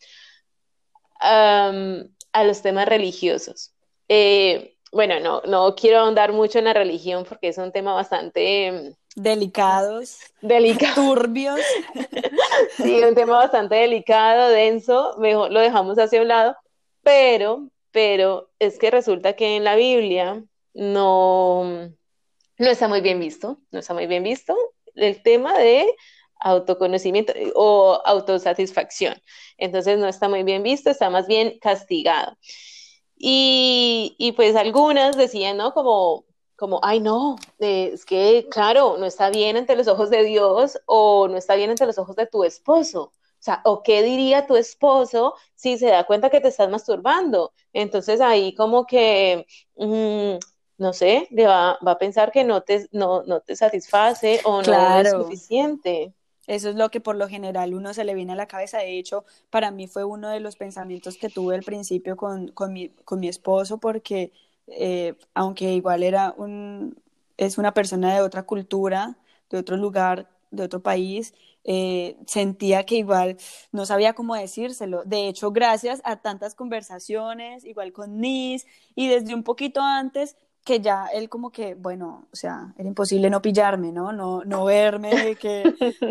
a 2.34 2.44
los 2.44 2.62
temas 2.62 2.88
religiosos. 2.88 3.74
Eh, 4.08 4.76
bueno, 4.92 5.20
no, 5.20 5.42
no 5.46 5.76
quiero 5.76 6.00
ahondar 6.00 6.34
mucho 6.34 6.60
en 6.60 6.66
la 6.66 6.74
religión 6.74 7.26
porque 7.28 7.50
es 7.50 7.58
un 7.58 7.72
tema 7.72 7.94
bastante 7.94 8.96
delicados, 9.16 10.20
delicados, 10.42 10.96
turbios. 10.96 11.60
sí, 12.78 13.02
un 13.04 13.16
tema 13.16 13.34
bastante 13.38 13.76
delicado, 13.76 14.50
denso, 14.50 15.16
mejor 15.20 15.52
lo 15.52 15.60
dejamos 15.60 15.98
hacia 15.98 16.22
un 16.22 16.28
lado, 16.28 16.56
pero, 17.04 17.70
pero 17.92 18.50
es 18.60 18.78
que 18.78 18.92
resulta 18.92 19.34
que 19.34 19.56
en 19.56 19.64
la 19.64 19.76
Biblia 19.76 20.44
no, 20.74 21.64
no 22.58 22.70
está 22.70 22.88
muy 22.88 23.02
bien 23.02 23.20
visto, 23.20 23.60
no 23.72 23.80
está 23.80 23.94
muy 23.94 24.08
bien 24.08 24.24
visto 24.24 24.56
el 24.96 25.22
tema 25.24 25.58
de 25.58 25.86
autoconocimiento 26.40 27.34
eh, 27.36 27.52
o 27.56 28.02
autosatisfacción. 28.06 29.16
Entonces 29.58 30.00
no 30.00 30.08
está 30.08 30.28
muy 30.28 30.44
bien 30.44 30.64
visto, 30.64 30.90
está 30.90 31.10
más 31.10 31.28
bien 31.28 31.60
castigado. 31.60 32.38
Y, 33.16 34.16
y 34.18 34.32
pues 34.32 34.56
algunas 34.56 35.16
decían, 35.16 35.58
¿no? 35.58 35.74
Como, 35.74 36.26
como, 36.62 36.80
ay 36.84 37.00
no, 37.00 37.38
es 37.58 38.06
que 38.06 38.48
claro, 38.52 38.96
no 39.00 39.08
está 39.08 39.32
bien 39.32 39.58
ante 39.58 39.76
los 39.76 39.88
ojos 39.88 40.12
de 40.12 40.24
Dios 40.24 40.80
o 40.86 41.28
no 41.28 41.36
está 41.36 41.56
bien 41.56 41.72
ante 41.72 41.88
los 41.88 41.98
ojos 41.98 42.16
de 42.16 42.28
tu 42.28 42.44
esposo. 42.44 43.06
O 43.06 43.44
sea, 43.44 43.62
¿o 43.66 43.82
qué 43.82 44.04
diría 44.04 44.46
tu 44.46 44.56
esposo 44.56 45.34
si 45.56 45.80
se 45.80 45.88
da 45.88 46.04
cuenta 46.04 46.30
que 46.30 46.40
te 46.40 46.50
estás 46.50 46.70
masturbando? 46.70 47.52
Entonces 47.74 48.22
ahí 48.22 48.54
como 48.54 48.86
que, 48.86 49.48
mmm, 49.76 50.38
no 50.78 50.94
sé, 50.94 51.28
le 51.32 51.48
va, 51.48 51.80
va, 51.86 51.94
a 51.94 51.98
pensar 51.98 52.32
que 52.32 52.44
no 52.44 52.62
te, 52.62 52.88
no, 52.92 53.24
no 53.24 53.40
te 53.42 53.56
satisface 53.56 54.42
o 54.44 54.62
claro. 54.62 55.02
no 55.02 55.20
es 55.20 55.24
suficiente. 55.24 56.14
Eso 56.46 56.70
es 56.70 56.76
lo 56.76 56.92
que 56.92 57.02
por 57.02 57.16
lo 57.16 57.28
general 57.28 57.74
uno 57.74 57.96
se 57.96 58.04
le 58.04 58.14
viene 58.14 58.34
a 58.34 58.36
la 58.36 58.48
cabeza. 58.48 58.78
De 58.78 59.00
hecho, 59.00 59.26
para 59.50 59.72
mí 59.72 59.88
fue 59.88 60.04
uno 60.04 60.30
de 60.30 60.42
los 60.42 60.58
pensamientos 60.58 61.18
que 61.18 61.30
tuve 61.30 61.56
al 61.56 61.64
principio 61.64 62.16
con, 62.16 62.50
con, 62.50 62.72
mi, 62.72 62.90
con 63.04 63.20
mi 63.20 63.30
esposo, 63.30 63.80
porque 63.80 64.32
eh, 64.72 65.16
aunque 65.34 65.74
igual 65.74 66.04
era 66.04 66.34
un, 66.38 66.98
es 67.38 67.58
una 67.58 67.74
persona 67.74 68.14
de 68.14 68.22
otra 68.22 68.44
cultura, 68.44 69.18
de 69.50 69.58
otro 69.58 69.78
lugar, 69.78 70.30
de 70.52 70.64
otro 70.64 70.82
país, 70.82 71.34
eh, 71.64 72.18
sentía 72.26 72.86
que 72.86 72.96
igual 72.96 73.38
no 73.72 73.86
sabía 73.86 74.14
cómo 74.14 74.36
decírselo. 74.36 75.04
De 75.06 75.28
hecho, 75.28 75.52
gracias 75.52 76.02
a 76.04 76.18
tantas 76.18 76.56
conversaciones, 76.56 77.66
igual 77.66 77.94
con 77.94 78.20
Nis, 78.20 78.66
y 78.96 79.08
desde 79.08 79.34
un 79.34 79.44
poquito 79.44 79.82
antes, 79.82 80.38
que 80.64 80.80
ya 80.80 81.08
él 81.08 81.30
como 81.30 81.52
que, 81.52 81.76
bueno, 81.76 82.28
o 82.32 82.36
sea, 82.36 82.74
era 82.78 82.88
imposible 82.88 83.30
no 83.30 83.42
pillarme, 83.42 83.92
¿no? 83.92 84.12
No, 84.14 84.44
no 84.44 84.66
verme 84.66 85.10
de 85.10 85.36
que, 85.36 85.64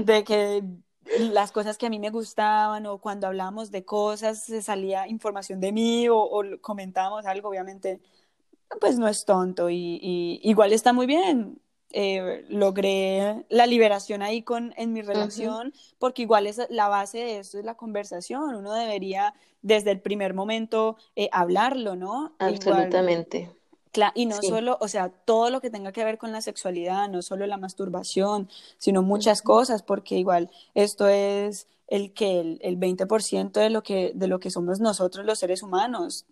de 0.05 0.25
que 0.25 0.65
las 1.19 1.53
cosas 1.53 1.79
que 1.79 1.87
a 1.87 1.91
mí 1.91 1.99
me 1.99 2.11
gustaban 2.11 2.87
o 2.87 2.99
cuando 2.99 3.27
hablábamos 3.27 3.71
de 3.71 3.85
cosas 3.85 4.43
se 4.45 4.63
salía 4.63 5.09
información 5.09 5.61
de 5.61 5.73
mí 5.73 6.09
o, 6.09 6.19
o 6.19 6.43
comentábamos 6.61 7.27
algo, 7.27 7.49
obviamente, 7.49 8.01
pues 8.81 8.99
no 8.99 9.09
es 9.09 9.25
tonto 9.25 9.71
y, 9.71 9.99
y 10.03 10.41
igual 10.43 10.73
está 10.73 10.93
muy 10.93 11.07
bien. 11.07 11.61
Eh, 11.93 12.45
logré 12.49 13.45
la 13.49 13.67
liberación 13.67 14.23
ahí 14.23 14.43
con, 14.43 14.73
en 14.77 14.93
mi 14.93 15.03
relación, 15.03 15.69
uh 15.69 15.71
-huh. 15.71 15.95
porque 15.99 16.23
igual 16.23 16.47
es 16.47 16.61
la 16.71 16.87
base 16.89 17.19
de 17.19 17.39
esto 17.41 17.59
es 17.59 17.65
la 17.65 17.75
conversación. 17.77 18.55
Uno 18.55 18.73
debería 18.75 19.35
desde 19.63 19.91
el 19.91 20.01
primer 20.01 20.33
momento 20.35 20.97
eh, 21.17 21.29
hablarlo, 21.33 21.97
¿no? 21.97 22.35
Absolutamente. 22.39 23.39
Igual, 23.39 23.57
Claro, 23.93 24.13
y 24.15 24.27
no 24.27 24.37
sí. 24.41 24.47
solo, 24.47 24.79
o 24.81 24.87
sea, 24.87 25.09
todo 25.09 25.51
lo 25.51 25.61
que 25.61 25.69
tenga 25.69 25.91
que 25.91 26.05
ver 26.05 26.17
con 26.17 26.31
la 26.31 26.41
sexualidad, 26.43 27.09
no 27.09 27.23
solo 27.23 27.45
la 27.49 27.57
masturbación, 27.57 28.49
sino 28.79 29.03
muchas 29.03 29.43
cosas, 29.43 29.83
porque 29.83 30.17
igual 30.17 30.49
esto 30.75 31.09
es 31.09 31.67
el 31.89 32.13
que 32.13 32.39
el, 32.39 32.59
el 32.63 32.79
20% 32.79 33.51
de 33.51 33.69
lo 33.69 33.83
que, 33.83 34.13
de 34.15 34.29
lo 34.29 34.39
que 34.39 34.51
somos 34.51 34.79
nosotros 34.79 35.27
los 35.27 35.41
seres 35.41 35.63
humanos. 35.65 36.25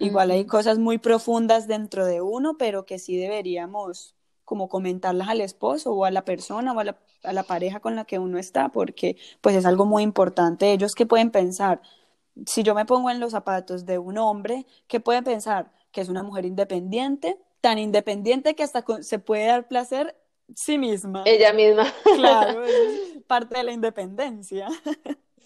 Igual 0.00 0.30
hay 0.30 0.44
cosas 0.46 0.78
muy 0.78 0.98
profundas 0.98 1.66
dentro 1.66 2.06
de 2.06 2.20
uno, 2.20 2.56
pero 2.58 2.86
que 2.86 2.98
sí 2.98 3.16
deberíamos 3.16 4.14
como 4.44 4.68
comentarlas 4.68 5.28
al 5.28 5.40
esposo 5.40 5.92
o 5.92 6.04
a 6.04 6.10
la 6.10 6.24
persona 6.24 6.72
o 6.72 6.80
a 6.80 6.84
la, 6.84 6.98
a 7.22 7.32
la 7.32 7.42
pareja 7.44 7.80
con 7.80 7.96
la 7.96 8.04
que 8.04 8.18
uno 8.18 8.38
está, 8.38 8.68
porque 8.68 9.16
pues 9.40 9.56
es 9.56 9.64
algo 9.66 9.86
muy 9.86 10.02
importante. 10.02 10.72
Ellos 10.72 10.94
que 10.94 11.06
pueden 11.06 11.30
pensar, 11.30 11.80
si 12.46 12.62
yo 12.62 12.74
me 12.74 12.84
pongo 12.84 13.10
en 13.10 13.20
los 13.20 13.32
zapatos 13.32 13.86
de 13.86 13.98
un 13.98 14.18
hombre, 14.18 14.66
¿qué 14.86 15.00
pueden 15.00 15.24
pensar? 15.24 15.72
Que 15.92 16.00
es 16.00 16.08
una 16.08 16.22
mujer 16.22 16.44
independiente, 16.44 17.38
tan 17.60 17.78
independiente 17.78 18.54
que 18.54 18.62
hasta 18.62 18.84
se 19.00 19.18
puede 19.18 19.46
dar 19.46 19.68
placer 19.68 20.16
sí 20.54 20.78
misma. 20.78 21.22
Ella 21.24 21.52
misma. 21.52 21.92
Claro, 22.14 22.64
es 22.64 23.18
parte 23.26 23.56
de 23.56 23.64
la 23.64 23.72
independencia. 23.72 24.68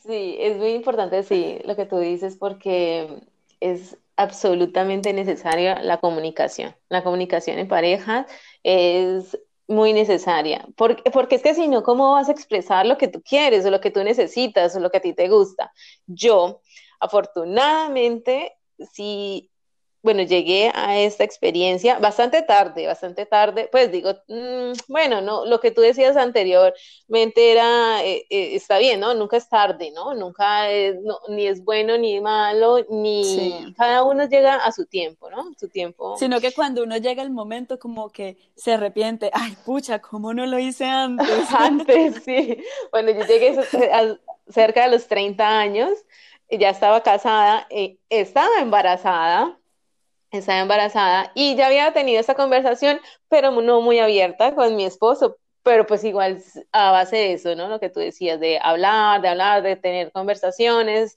Sí, 0.02 0.36
es 0.38 0.56
muy 0.56 0.70
importante, 0.70 1.22
sí, 1.22 1.58
lo 1.64 1.76
que 1.76 1.84
tú 1.86 1.98
dices, 1.98 2.36
porque 2.36 3.20
es 3.60 3.98
absolutamente 4.18 5.12
necesaria 5.12 5.80
la 5.80 5.98
comunicación. 5.98 6.76
La 6.88 7.04
comunicación 7.04 7.58
en 7.58 7.68
pareja 7.68 8.26
es 8.64 9.38
muy 9.68 9.92
necesaria, 9.92 10.66
porque, 10.76 11.10
porque 11.10 11.36
es 11.36 11.42
que 11.42 11.54
si 11.54 11.68
no, 11.68 11.82
¿cómo 11.82 12.12
vas 12.12 12.28
a 12.28 12.32
expresar 12.32 12.84
lo 12.86 12.98
que 12.98 13.08
tú 13.08 13.22
quieres 13.22 13.64
o 13.64 13.70
lo 13.70 13.80
que 13.80 13.90
tú 13.90 14.02
necesitas 14.02 14.74
o 14.74 14.80
lo 14.80 14.90
que 14.90 14.98
a 14.98 15.00
ti 15.00 15.14
te 15.14 15.28
gusta? 15.28 15.72
Yo, 16.06 16.62
afortunadamente, 17.00 18.56
sí 18.92 19.50
bueno, 20.08 20.22
llegué 20.22 20.72
a 20.74 20.98
esta 20.98 21.22
experiencia 21.22 21.98
bastante 21.98 22.40
tarde, 22.40 22.86
bastante 22.86 23.26
tarde, 23.26 23.68
pues 23.70 23.92
digo, 23.92 24.14
mmm, 24.26 24.72
bueno, 24.88 25.20
no, 25.20 25.44
lo 25.44 25.60
que 25.60 25.70
tú 25.70 25.82
decías 25.82 26.16
anteriormente 26.16 27.52
era, 27.52 28.02
eh, 28.02 28.24
eh, 28.30 28.54
está 28.54 28.78
bien, 28.78 29.00
¿no? 29.00 29.12
Nunca 29.12 29.36
es 29.36 29.50
tarde, 29.50 29.90
¿no? 29.94 30.14
Nunca 30.14 30.70
es, 30.70 30.96
no, 31.02 31.18
ni 31.28 31.46
es 31.46 31.62
bueno 31.62 31.98
ni 31.98 32.22
malo, 32.22 32.78
ni 32.88 33.22
sí. 33.22 33.74
cada 33.76 34.02
uno 34.02 34.26
llega 34.26 34.54
a 34.54 34.72
su 34.72 34.86
tiempo, 34.86 35.28
¿no? 35.28 35.52
Su 35.60 35.68
tiempo. 35.68 36.16
Sino 36.16 36.40
que 36.40 36.52
cuando 36.52 36.84
uno 36.84 36.96
llega 36.96 37.22
el 37.22 37.30
momento 37.30 37.78
como 37.78 38.08
que 38.08 38.38
se 38.56 38.72
arrepiente, 38.72 39.28
ay, 39.34 39.58
pucha, 39.66 39.98
¿cómo 39.98 40.32
no 40.32 40.46
lo 40.46 40.58
hice 40.58 40.86
antes? 40.86 41.28
antes, 41.52 42.22
sí. 42.24 42.56
Bueno, 42.90 43.10
yo 43.10 43.26
llegué 43.26 43.60
a, 43.92 44.16
cerca 44.48 44.84
de 44.84 44.90
los 44.90 45.06
30 45.06 45.60
años, 45.60 45.90
ya 46.50 46.70
estaba 46.70 47.02
casada, 47.02 47.66
eh, 47.68 47.98
estaba 48.08 48.58
embarazada, 48.62 49.58
estaba 50.30 50.60
embarazada 50.60 51.32
y 51.34 51.56
ya 51.56 51.66
había 51.66 51.92
tenido 51.92 52.20
esta 52.20 52.34
conversación, 52.34 53.00
pero 53.28 53.50
no 53.50 53.80
muy 53.80 53.98
abierta 53.98 54.54
con 54.54 54.76
mi 54.76 54.84
esposo, 54.84 55.38
pero 55.62 55.86
pues 55.86 56.04
igual 56.04 56.42
a 56.72 56.92
base 56.92 57.16
de 57.16 57.32
eso, 57.34 57.54
¿no? 57.54 57.68
Lo 57.68 57.80
que 57.80 57.90
tú 57.90 58.00
decías, 58.00 58.40
de 58.40 58.58
hablar, 58.62 59.20
de 59.22 59.28
hablar, 59.28 59.62
de 59.62 59.76
tener 59.76 60.12
conversaciones. 60.12 61.16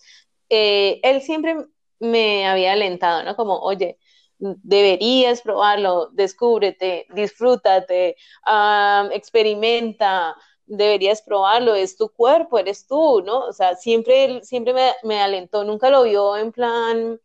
Eh, 0.49 0.99
él 1.03 1.21
siempre 1.21 1.55
me 1.99 2.47
había 2.47 2.73
alentado, 2.73 3.23
¿no? 3.23 3.35
Como, 3.35 3.59
oye, 3.59 3.97
deberías 4.39 5.41
probarlo, 5.41 6.09
descúbrete, 6.13 7.05
disfrútate, 7.13 8.15
um, 8.47 9.11
experimenta, 9.11 10.35
deberías 10.65 11.21
probarlo, 11.21 11.75
es 11.75 11.95
tu 11.95 12.09
cuerpo, 12.09 12.57
eres 12.57 12.87
tú, 12.87 13.21
¿no? 13.21 13.45
O 13.45 13.53
sea, 13.53 13.75
siempre, 13.75 14.43
siempre 14.43 14.73
me, 14.73 14.91
me 15.03 15.21
alentó, 15.21 15.63
nunca 15.63 15.89
lo 15.89 16.03
vio 16.03 16.37
en 16.37 16.51
plan 16.51 17.19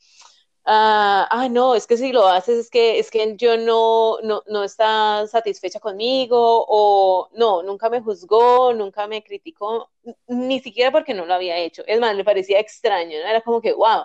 ah, 0.66 1.48
no, 1.50 1.74
es 1.74 1.86
que 1.86 1.96
si 1.96 2.12
lo 2.12 2.26
haces 2.26 2.58
es 2.58 2.70
que, 2.70 2.98
es 2.98 3.10
que 3.10 3.36
yo 3.36 3.56
no, 3.56 4.18
no, 4.22 4.42
no 4.46 4.64
está 4.64 5.26
satisfecha 5.28 5.80
conmigo 5.80 6.64
o 6.68 7.28
no, 7.34 7.62
nunca 7.62 7.88
me 7.88 8.00
juzgó, 8.00 8.72
nunca 8.74 9.06
me 9.06 9.22
criticó, 9.22 9.90
ni 10.26 10.60
siquiera 10.60 10.90
porque 10.90 11.14
no 11.14 11.26
lo 11.26 11.34
había 11.34 11.56
hecho. 11.58 11.82
Es 11.86 12.00
más, 12.00 12.16
me 12.16 12.24
parecía 12.24 12.58
extraño, 12.60 13.18
¿no? 13.20 13.28
Era 13.28 13.40
como 13.42 13.60
que, 13.60 13.72
wow. 13.72 14.04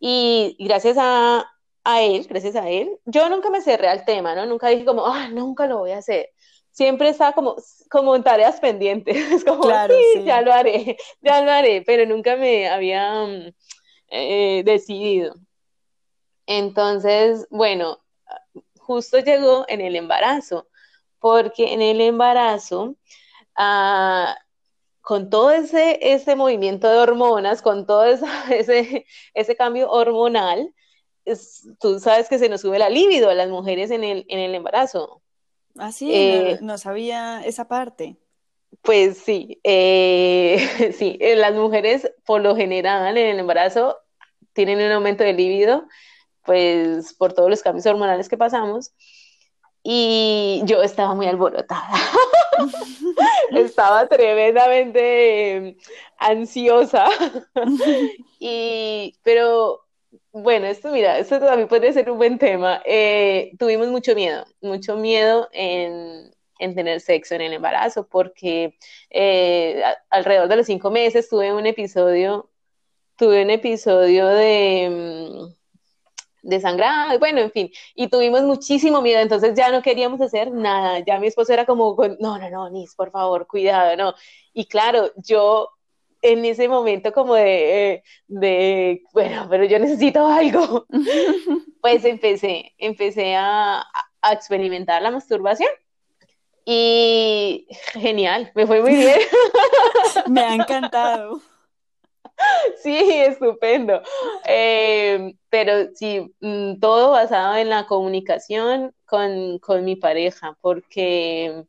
Y 0.00 0.56
gracias 0.58 0.96
a, 0.98 1.48
a 1.84 2.02
él, 2.02 2.26
gracias 2.28 2.56
a 2.56 2.68
él, 2.68 2.98
yo 3.06 3.28
nunca 3.28 3.50
me 3.50 3.60
cerré 3.60 3.88
al 3.88 4.04
tema, 4.04 4.34
¿no? 4.34 4.46
Nunca 4.46 4.68
dije 4.68 4.84
como, 4.84 5.06
ah, 5.06 5.28
nunca 5.28 5.66
lo 5.66 5.78
voy 5.78 5.92
a 5.92 5.98
hacer. 5.98 6.30
Siempre 6.70 7.08
estaba 7.08 7.32
como, 7.32 7.56
como 7.90 8.14
en 8.14 8.22
tareas 8.22 8.60
pendientes, 8.60 9.16
es 9.32 9.44
como, 9.44 9.62
claro, 9.62 9.94
sí, 9.94 10.02
sí, 10.14 10.24
ya 10.24 10.42
lo 10.42 10.52
haré, 10.52 10.96
ya 11.20 11.40
lo 11.42 11.50
haré, 11.50 11.82
pero 11.82 12.06
nunca 12.06 12.36
me 12.36 12.68
había 12.68 13.24
mm, 13.24 13.52
eh, 14.10 14.62
decidido. 14.64 15.34
Entonces, 16.48 17.46
bueno, 17.50 18.00
justo 18.78 19.18
llegó 19.18 19.66
en 19.68 19.82
el 19.82 19.94
embarazo, 19.96 20.66
porque 21.18 21.74
en 21.74 21.82
el 21.82 22.00
embarazo, 22.00 22.96
ah, 23.54 24.34
con 25.02 25.28
todo 25.28 25.50
ese, 25.50 25.98
ese 26.00 26.36
movimiento 26.36 26.88
de 26.88 26.96
hormonas, 26.96 27.60
con 27.60 27.84
todo 27.84 28.04
ese, 28.50 29.04
ese 29.34 29.56
cambio 29.56 29.90
hormonal, 29.90 30.74
es, 31.26 31.68
tú 31.78 32.00
sabes 32.00 32.30
que 32.30 32.38
se 32.38 32.48
nos 32.48 32.62
sube 32.62 32.78
la 32.78 32.88
libido 32.88 33.28
a 33.28 33.34
las 33.34 33.50
mujeres 33.50 33.90
en 33.90 34.02
el, 34.02 34.24
en 34.28 34.38
el 34.38 34.54
embarazo. 34.54 35.20
Ah, 35.76 35.92
sí, 35.92 36.10
eh, 36.14 36.56
no, 36.62 36.68
no, 36.68 36.78
sabía 36.78 37.42
esa 37.44 37.68
parte. 37.68 38.16
Pues 38.80 39.18
sí, 39.18 39.60
eh, 39.64 40.94
sí, 40.98 41.18
eh, 41.20 41.36
las 41.36 41.52
mujeres 41.52 42.10
por 42.24 42.40
lo 42.40 42.56
general 42.56 43.18
en 43.18 43.26
el 43.26 43.38
embarazo 43.38 43.98
tienen 44.54 44.78
un 44.80 44.92
aumento 44.92 45.24
de 45.24 45.34
libido 45.34 45.86
pues 46.48 47.12
por 47.12 47.34
todos 47.34 47.50
los 47.50 47.62
cambios 47.62 47.84
hormonales 47.84 48.26
que 48.26 48.38
pasamos. 48.38 48.94
Y 49.82 50.62
yo 50.64 50.82
estaba 50.82 51.14
muy 51.14 51.26
alborotada. 51.26 51.92
estaba 53.52 54.06
tremendamente 54.08 55.56
em, 55.56 55.76
ansiosa. 56.16 57.06
y, 58.40 59.14
pero 59.22 59.84
bueno, 60.32 60.66
esto 60.66 60.90
mira, 60.90 61.18
esto 61.18 61.38
también 61.38 61.68
puede 61.68 61.92
ser 61.92 62.10
un 62.10 62.16
buen 62.16 62.38
tema. 62.38 62.80
Eh, 62.86 63.52
tuvimos 63.58 63.88
mucho 63.88 64.14
miedo, 64.14 64.46
mucho 64.62 64.96
miedo 64.96 65.50
en, 65.52 66.34
en 66.58 66.74
tener 66.74 67.02
sexo 67.02 67.34
en 67.34 67.42
el 67.42 67.52
embarazo, 67.52 68.08
porque 68.08 68.78
eh, 69.10 69.82
alrededor 70.08 70.48
de 70.48 70.56
los 70.56 70.66
cinco 70.66 70.90
meses 70.90 71.28
tuve 71.28 71.52
un 71.52 71.66
episodio, 71.66 72.48
tuve 73.16 73.42
un 73.42 73.50
episodio 73.50 74.28
de 74.28 75.57
em, 76.48 76.50
desangrada, 76.50 77.18
bueno, 77.18 77.40
en 77.40 77.50
fin, 77.50 77.70
y 77.94 78.08
tuvimos 78.08 78.42
muchísimo 78.42 79.02
miedo, 79.02 79.20
entonces 79.20 79.54
ya 79.54 79.70
no 79.70 79.82
queríamos 79.82 80.20
hacer 80.20 80.52
nada, 80.52 81.00
ya 81.00 81.18
mi 81.18 81.26
esposo 81.26 81.52
era 81.52 81.66
como, 81.66 81.96
no, 82.20 82.38
no, 82.38 82.50
no, 82.50 82.70
Nis, 82.70 82.94
por 82.94 83.10
favor, 83.10 83.46
cuidado, 83.46 83.96
no, 83.96 84.14
y 84.52 84.66
claro, 84.66 85.10
yo 85.16 85.70
en 86.22 86.44
ese 86.44 86.68
momento 86.68 87.12
como 87.12 87.34
de, 87.34 87.92
eh, 87.92 88.02
de 88.26 89.02
bueno, 89.12 89.46
pero 89.48 89.64
yo 89.64 89.78
necesito 89.78 90.26
algo, 90.26 90.86
pues 91.80 92.04
empecé, 92.04 92.74
empecé 92.78 93.36
a, 93.36 93.84
a 94.22 94.32
experimentar 94.32 95.02
la 95.02 95.10
masturbación. 95.10 95.70
Y 96.70 97.66
genial, 97.94 98.52
me 98.54 98.66
fue 98.66 98.82
muy 98.82 98.94
bien. 98.96 99.20
me 100.28 100.42
ha 100.42 100.54
encantado. 100.54 101.40
Sí, 102.82 102.96
estupendo. 103.12 104.02
Eh, 104.46 105.34
pero 105.50 105.92
sí, 105.94 106.34
mm, 106.40 106.78
todo 106.80 107.10
basado 107.10 107.56
en 107.56 107.68
la 107.68 107.86
comunicación 107.86 108.94
con, 109.04 109.58
con, 109.58 109.84
mi 109.84 109.96
pareja, 109.96 110.56
porque 110.60 111.64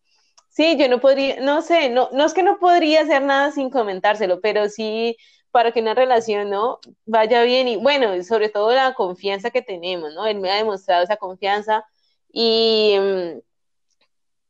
sí, 0.50 0.78
yo 0.78 0.90
no 0.90 1.00
podría, 1.00 1.40
no 1.42 1.62
sé, 1.62 1.90
no, 1.90 2.10
no 2.12 2.26
es 2.26 2.34
que 2.34 2.44
no 2.44 2.60
podría 2.60 3.02
hacer 3.02 3.24
nada 3.24 3.52
sin 3.52 3.70
comentárselo, 3.70 4.42
pero 4.42 4.70
sí 4.70 5.18
para 5.52 5.72
que 5.72 5.82
una 5.82 5.96
relación 5.96 6.50
no 6.50 6.80
vaya 7.06 7.44
bien 7.44 7.68
y 7.68 7.76
bueno, 7.78 8.22
sobre 8.24 8.50
todo 8.50 8.72
la 8.74 8.94
confianza 8.94 9.50
que 9.52 9.62
tenemos, 9.62 10.14
¿no? 10.14 10.28
Él 10.28 10.40
me 10.40 10.52
ha 10.52 10.56
demostrado 10.58 11.04
esa 11.04 11.18
confianza 11.18 11.86
y 12.32 12.96
mm, 13.00 13.40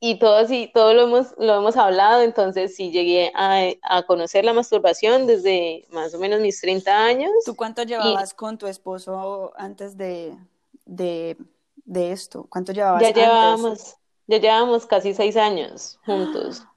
y 0.01 0.17
todo, 0.17 0.47
sí, 0.47 0.71
todo 0.73 0.93
lo 0.93 1.03
hemos, 1.03 1.35
lo 1.37 1.57
hemos 1.57 1.75
hablado, 1.75 2.21
entonces 2.21 2.75
sí 2.75 2.89
llegué 2.89 3.33
a, 3.35 3.69
a, 3.81 4.03
conocer 4.03 4.45
la 4.45 4.53
masturbación 4.53 5.27
desde 5.27 5.85
más 5.91 6.13
o 6.13 6.19
menos 6.19 6.39
mis 6.39 6.61
30 6.61 7.05
años. 7.05 7.31
¿Tú 7.45 7.55
cuánto 7.55 7.83
llevabas 7.83 8.31
y, 8.31 8.35
con 8.35 8.57
tu 8.57 8.67
esposo 8.67 9.51
antes 9.57 9.97
de, 9.97 10.37
de, 10.85 11.35
de, 11.83 12.11
esto? 12.13 12.47
¿Cuánto 12.49 12.71
llevabas 12.71 13.01
ya 13.01 13.11
Llevábamos, 13.11 13.97
ya 14.27 14.37
llevábamos 14.37 14.85
casi 14.85 15.13
seis 15.13 15.35
años 15.37 15.99
juntos. 16.05 16.63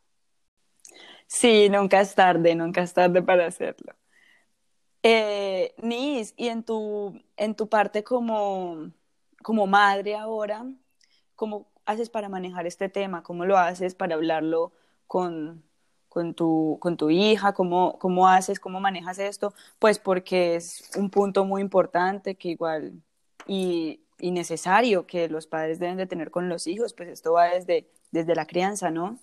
Sí, 1.29 1.71
nunca 1.71 1.99
es 2.03 2.15
tarde, 2.15 2.55
nunca 2.55 2.83
es 2.83 2.93
tarde 2.93 3.23
para 3.23 3.47
hacerlo. 3.47 3.95
Eh, 5.03 5.75
Nis, 5.79 6.35
y 6.37 6.49
en 6.49 6.63
tu, 6.63 7.19
en 7.39 7.55
tu 7.55 7.71
parte 7.71 8.05
como, 8.05 8.93
como 9.43 9.67
madre 9.67 10.15
ahora, 10.15 10.67
como 11.35 11.72
haces 11.87 12.11
para 12.11 12.29
manejar 12.29 12.67
este 12.67 12.89
tema? 12.89 13.23
¿Cómo 13.23 13.45
lo 13.45 13.59
haces 13.59 13.95
para 13.95 14.15
hablarlo 14.15 14.73
con, 15.07 15.63
con, 16.09 16.35
tu, 16.35 16.79
con 16.81 16.97
tu 16.97 17.11
hija? 17.11 17.53
¿Cómo, 17.55 17.99
¿Cómo 17.99 18.29
haces, 18.29 18.61
cómo 18.61 18.81
manejas 18.81 19.19
esto? 19.19 19.55
Pues 19.79 19.99
porque 19.99 20.57
es 20.57 20.91
un 20.97 21.11
punto 21.11 21.45
muy 21.45 21.61
importante 21.63 22.35
que 22.35 22.51
igual 22.51 22.93
y, 23.47 23.99
necesario 24.21 25.05
que 25.05 25.29
los 25.29 25.49
padres 25.49 25.81
deben 25.81 25.97
de 25.97 26.07
tener 26.07 26.31
con 26.31 26.49
los 26.49 26.69
hijos, 26.69 26.95
pues 26.95 27.09
esto 27.09 27.33
va 27.33 27.47
desde, 27.47 27.89
desde 28.13 28.37
la 28.37 28.47
crianza, 28.47 28.89
¿no? 28.91 29.19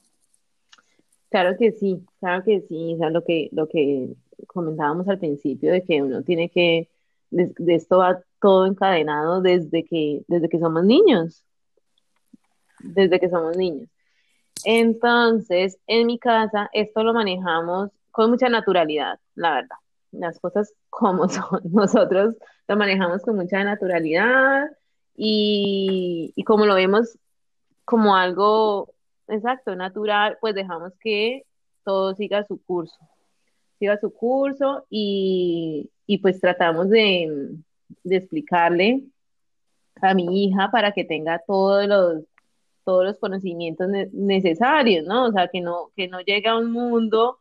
Claro 1.30 1.56
que 1.58 1.72
sí, 1.72 2.06
claro 2.20 2.44
que 2.44 2.62
sí, 2.68 2.98
o 3.00 3.10
lo 3.10 3.24
que, 3.24 3.48
lo 3.54 3.70
que 3.70 4.10
comentábamos 4.48 5.08
al 5.08 5.18
principio 5.18 5.72
de 5.72 5.84
que 5.86 6.02
uno 6.04 6.24
tiene 6.24 6.50
que, 6.50 6.90
de, 7.32 7.54
de 7.58 7.76
esto 7.76 8.00
va 8.00 8.22
todo 8.42 8.66
encadenado 8.66 9.42
desde 9.42 9.86
que, 9.86 10.24
desde 10.28 10.50
que 10.50 10.60
somos 10.60 10.84
niños, 10.84 11.46
desde 12.80 13.20
que 13.20 13.30
somos 13.30 13.58
niños. 13.58 13.90
Entonces, 14.66 15.78
en 15.88 16.08
mi 16.08 16.20
casa, 16.20 16.70
esto 16.74 17.04
lo 17.04 17.14
manejamos 17.14 17.92
con 18.12 18.32
mucha 18.32 18.50
naturalidad, 18.50 19.20
la 19.36 19.54
verdad. 19.54 19.78
Las 20.12 20.40
cosas 20.40 20.74
como 20.90 21.28
son, 21.30 21.62
nosotros 21.72 22.36
lo 22.68 22.76
manejamos 22.76 23.22
con 23.22 23.36
mucha 23.36 23.64
naturalidad 23.64 24.70
y, 25.16 26.34
como 26.46 26.66
lo 26.66 26.76
vemos 26.76 27.18
como 27.86 28.16
algo 28.16 28.94
exacto, 29.28 29.76
natural, 29.76 30.38
pues 30.42 30.56
dejamos 30.56 30.94
que 31.00 31.46
todo 31.84 32.14
siga 32.16 32.44
su 32.46 32.62
curso, 32.64 32.98
siga 33.80 33.98
su 34.00 34.14
curso 34.14 34.86
y, 34.90 35.90
pues 36.22 36.40
tratamos 36.40 36.90
de 36.90 37.58
explicarle 38.06 39.04
a 40.02 40.14
mi 40.14 40.46
hija 40.46 40.70
para 40.72 40.92
que 40.92 41.04
tenga 41.04 41.42
todos 41.46 41.88
los, 41.88 42.24
todos 42.84 43.06
los 43.06 43.20
conocimientos 43.20 43.88
ne- 43.88 44.10
necesarios, 44.14 45.06
¿no? 45.06 45.26
O 45.26 45.32
sea, 45.32 45.48
que 45.48 45.62
no, 45.62 45.92
que 45.96 46.08
no 46.08 46.22
llegue 46.22 46.50
a 46.50 46.58
un 46.58 46.72
mundo 46.72 47.40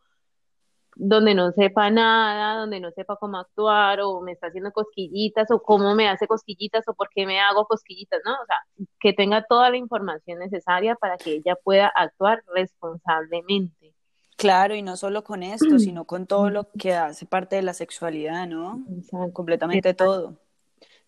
donde 0.95 1.33
no 1.33 1.51
sepa 1.53 1.89
nada, 1.89 2.59
donde 2.59 2.81
no 2.81 2.91
sepa 2.91 3.15
cómo 3.15 3.37
actuar, 3.37 4.01
o 4.01 4.19
me 4.19 4.33
está 4.33 4.47
haciendo 4.47 4.71
cosquillitas, 4.71 5.49
o 5.49 5.61
cómo 5.61 5.95
me 5.95 6.09
hace 6.09 6.27
cosquillitas, 6.27 6.85
o 6.87 6.93
por 6.93 7.09
qué 7.09 7.25
me 7.25 7.39
hago 7.39 7.65
cosquillitas, 7.65 8.19
¿no? 8.25 8.33
O 8.33 8.45
sea, 8.45 8.85
que 8.99 9.13
tenga 9.13 9.43
toda 9.43 9.69
la 9.69 9.77
información 9.77 10.39
necesaria 10.39 10.95
para 10.95 11.17
que 11.17 11.35
ella 11.35 11.55
pueda 11.63 11.87
actuar 11.95 12.43
responsablemente. 12.53 13.93
Claro, 14.35 14.75
y 14.75 14.81
no 14.81 14.97
solo 14.97 15.23
con 15.23 15.41
esto, 15.43 15.57
sino 15.79 16.05
con 16.05 16.27
todo 16.27 16.49
lo 16.49 16.69
que 16.77 16.93
hace 16.93 17.25
parte 17.25 17.55
de 17.55 17.61
la 17.61 17.73
sexualidad, 17.73 18.45
¿no? 18.47 18.83
Exacto. 18.89 19.33
Completamente 19.33 19.93
todo. 19.93 20.37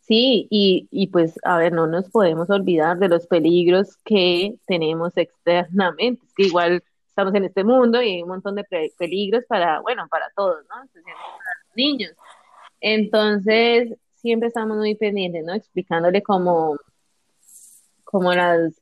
Sí, 0.02 0.48
y, 0.50 0.88
y 0.92 1.08
pues, 1.08 1.36
a 1.44 1.58
ver, 1.58 1.74
no 1.74 1.88
nos 1.88 2.10
podemos 2.10 2.50
olvidar 2.50 2.98
de 2.98 3.08
los 3.10 3.28
peligros 3.28 3.98
que 4.04 4.56
tenemos 4.66 5.16
externamente. 5.16 6.26
Que 6.36 6.44
igual 6.46 6.84
estamos 7.08 7.34
en 7.36 7.46
este 7.46 7.64
mundo 7.64 8.02
y 8.02 8.10
hay 8.16 8.24
un 8.24 8.30
montón 8.30 8.56
de 8.56 8.64
pe- 8.64 8.94
peligros 8.98 9.46
para, 9.48 9.80
bueno, 9.82 10.08
para 10.10 10.30
todos, 10.36 10.58
¿no? 10.64 10.76
Para 10.92 11.06
los 11.68 11.76
niños. 11.76 12.12
Entonces, 12.82 13.94
siempre 14.16 14.50
estamos 14.50 14.78
muy 14.78 14.96
pendientes, 14.96 15.46
¿no? 15.46 15.54
Explicándole 15.54 16.24
cómo, 16.24 16.78
cómo 18.04 18.34
las, 18.34 18.74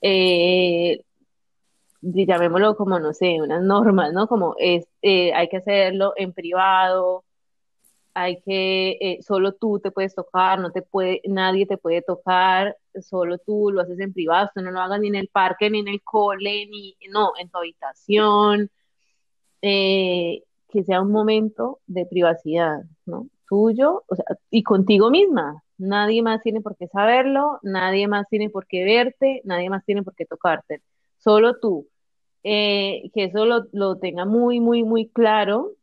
eh, 0.00 1.02
llamémoslo 2.02 2.76
como, 2.76 2.98
no 3.00 3.12
sé, 3.12 3.40
unas 3.40 3.62
normas, 3.62 4.12
¿no? 4.12 4.28
Como 4.28 4.54
es, 4.58 4.86
eh, 5.02 5.32
hay 5.34 5.48
que 5.48 5.58
hacerlo 5.58 6.12
en 6.16 6.32
privado, 6.32 7.24
hay 8.16 8.40
que, 8.40 8.96
eh, 8.98 9.18
solo 9.22 9.52
tú 9.52 9.78
te 9.78 9.90
puedes 9.90 10.14
tocar, 10.14 10.58
no 10.58 10.72
te 10.72 10.80
puede, 10.80 11.20
nadie 11.26 11.66
te 11.66 11.76
puede 11.76 12.00
tocar, 12.00 12.74
solo 13.02 13.36
tú 13.36 13.70
lo 13.70 13.82
haces 13.82 14.00
en 14.00 14.14
privado, 14.14 14.46
esto 14.46 14.62
no 14.62 14.70
lo 14.70 14.80
hagas 14.80 15.00
ni 15.00 15.08
en 15.08 15.16
el 15.16 15.28
parque, 15.28 15.68
ni 15.68 15.80
en 15.80 15.88
el 15.88 16.02
cole, 16.02 16.66
ni, 16.66 16.96
no, 17.10 17.32
en 17.38 17.50
tu 17.50 17.58
habitación, 17.58 18.70
eh, 19.60 20.44
que 20.70 20.82
sea 20.84 21.02
un 21.02 21.12
momento 21.12 21.80
de 21.86 22.06
privacidad, 22.06 22.84
¿no? 23.04 23.28
Tuyo, 23.46 24.04
o 24.08 24.16
sea, 24.16 24.24
y 24.50 24.62
contigo 24.62 25.10
misma. 25.10 25.62
Nadie 25.76 26.22
más 26.22 26.42
tiene 26.42 26.62
por 26.62 26.74
qué 26.74 26.88
saberlo, 26.88 27.58
nadie 27.62 28.08
más 28.08 28.26
tiene 28.30 28.48
por 28.48 28.66
qué 28.66 28.84
verte, 28.84 29.42
nadie 29.44 29.68
más 29.68 29.84
tiene 29.84 30.02
por 30.02 30.14
qué 30.14 30.24
tocarte, 30.24 30.80
solo 31.18 31.58
tú. 31.60 31.86
Eh, 32.44 33.10
que 33.12 33.24
eso 33.24 33.44
lo, 33.44 33.66
lo 33.72 33.98
tenga 33.98 34.24
muy, 34.24 34.60
muy, 34.60 34.84
muy 34.84 35.08
claro 35.08 35.75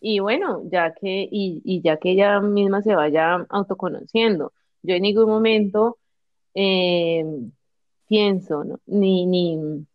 y 0.00 0.20
bueno, 0.20 0.62
ya 0.70 0.94
que, 0.94 1.28
y, 1.30 1.60
y 1.64 1.80
ya 1.82 1.96
que 1.98 2.12
ella 2.12 2.40
misma 2.40 2.82
se 2.82 2.94
vaya 2.94 3.46
autoconociendo. 3.48 4.52
Yo 4.82 4.94
en 4.94 5.02
ningún 5.02 5.28
momento 5.28 5.98
eh, 6.54 7.24
pienso, 8.08 8.64
¿no? 8.64 8.80
Ni, 8.86 9.26
ni, 9.26 9.86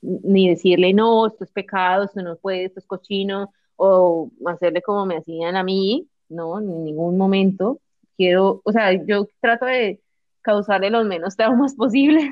ni 0.00 0.48
decirle, 0.48 0.92
no, 0.94 1.26
esto 1.26 1.44
es 1.44 1.50
pecado, 1.52 2.04
esto 2.04 2.22
no 2.22 2.36
puede, 2.36 2.64
esto 2.64 2.80
es 2.80 2.86
cochino, 2.86 3.52
o 3.76 4.30
hacerle 4.46 4.82
como 4.82 5.06
me 5.06 5.16
hacían 5.16 5.56
a 5.56 5.62
mí, 5.62 6.08
no, 6.28 6.58
en 6.58 6.84
ningún 6.84 7.16
momento. 7.16 7.80
Quiero, 8.16 8.60
o 8.64 8.72
sea, 8.72 8.92
yo 9.06 9.28
trato 9.40 9.66
de 9.66 10.00
causarle 10.40 10.90
los 10.90 11.06
menos 11.06 11.36
traumas 11.36 11.74
posibles 11.76 12.24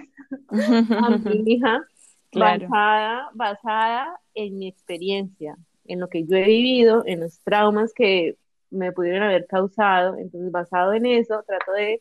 a 0.48 1.10
mi 1.18 1.42
hija, 1.46 1.82
Claro. 2.30 2.68
basada, 2.68 3.30
basada 3.34 4.20
en 4.34 4.58
mi 4.58 4.68
experiencia, 4.68 5.56
en 5.88 6.00
lo 6.00 6.08
que 6.08 6.24
yo 6.26 6.36
he 6.36 6.44
vivido, 6.44 7.02
en 7.06 7.20
los 7.20 7.40
traumas 7.42 7.92
que 7.94 8.36
me 8.70 8.92
pudieron 8.92 9.22
haber 9.22 9.46
causado. 9.46 10.16
Entonces, 10.18 10.50
basado 10.52 10.92
en 10.94 11.06
eso, 11.06 11.42
trato 11.46 11.72
de 11.72 11.94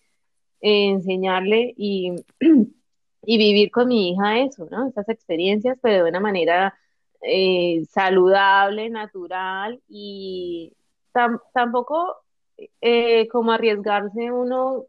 eh, 0.62 0.89
enseñarle 0.89 1.74
y, 1.78 2.13
y 3.24 3.38
vivir 3.38 3.71
con 3.71 3.88
mi 3.89 4.12
hija 4.12 4.39
eso, 4.39 4.67
¿no? 4.71 4.88
Esas 4.89 5.10
experiencias, 5.10 5.78
pero 5.82 6.04
de 6.06 6.10
una 6.10 6.19
manera 6.19 6.76
eh, 7.21 7.84
saludable, 7.89 8.89
natural 8.89 9.82
y 9.88 10.74
tam- 11.13 11.41
tampoco 11.54 12.17
eh, 12.82 13.28
como 13.30 13.52
arriesgarse 13.52 14.32
uno 14.32 14.86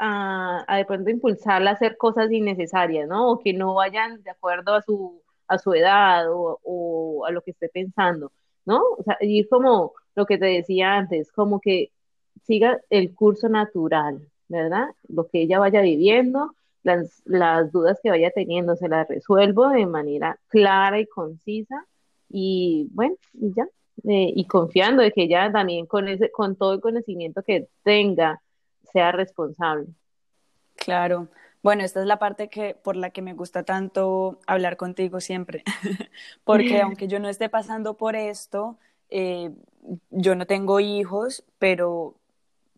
a, 0.00 0.64
a 0.68 0.78
de 0.78 0.86
pronto 0.86 1.10
impulsarla 1.10 1.72
a 1.72 1.74
hacer 1.74 1.98
cosas 1.98 2.32
innecesarias, 2.32 3.08
¿no? 3.08 3.32
O 3.32 3.40
que 3.40 3.54
no 3.54 3.74
vayan 3.76 4.22
de 4.24 4.30
acuerdo 4.32 4.74
a 4.76 4.82
su, 4.82 5.23
a 5.48 5.58
su 5.58 5.72
edad 5.74 6.26
o, 6.30 7.24
a 7.26 7.30
lo 7.30 7.42
que 7.42 7.52
esté 7.52 7.68
pensando, 7.68 8.32
¿no? 8.64 8.82
O 8.98 9.02
sea, 9.02 9.16
y 9.20 9.46
como 9.48 9.92
lo 10.14 10.26
que 10.26 10.38
te 10.38 10.46
decía 10.46 10.94
antes, 10.94 11.32
como 11.32 11.60
que 11.60 11.92
siga 12.42 12.80
el 12.90 13.14
curso 13.14 13.48
natural, 13.48 14.28
¿verdad? 14.48 14.88
Lo 15.08 15.28
que 15.28 15.42
ella 15.42 15.58
vaya 15.58 15.80
viviendo, 15.80 16.54
las, 16.82 17.22
las 17.24 17.72
dudas 17.72 17.98
que 18.02 18.10
vaya 18.10 18.30
teniendo, 18.30 18.76
se 18.76 18.88
las 18.88 19.08
resuelvo 19.08 19.68
de 19.68 19.86
manera 19.86 20.38
clara 20.48 21.00
y 21.00 21.06
concisa 21.06 21.86
y 22.28 22.88
bueno, 22.92 23.16
y 23.32 23.52
ya. 23.54 23.66
Eh, 24.08 24.32
y 24.34 24.46
confiando 24.46 25.02
de 25.02 25.12
que 25.12 25.22
ella 25.22 25.52
también 25.52 25.86
con 25.86 26.08
ese, 26.08 26.30
con 26.30 26.56
todo 26.56 26.74
el 26.74 26.80
conocimiento 26.80 27.42
que 27.42 27.68
tenga, 27.84 28.42
sea 28.92 29.12
responsable. 29.12 29.86
Claro. 30.74 31.28
Bueno, 31.64 31.82
esta 31.82 32.00
es 32.00 32.06
la 32.06 32.18
parte 32.18 32.48
que 32.48 32.74
por 32.74 32.94
la 32.94 33.08
que 33.08 33.22
me 33.22 33.32
gusta 33.32 33.62
tanto 33.62 34.38
hablar 34.46 34.76
contigo 34.76 35.22
siempre, 35.22 35.64
porque 36.44 36.80
aunque 36.82 37.08
yo 37.08 37.18
no 37.18 37.30
esté 37.30 37.48
pasando 37.48 37.94
por 37.94 38.16
esto, 38.16 38.76
eh, 39.08 39.50
yo 40.10 40.34
no 40.34 40.46
tengo 40.46 40.78
hijos, 40.78 41.42
pero 41.58 42.16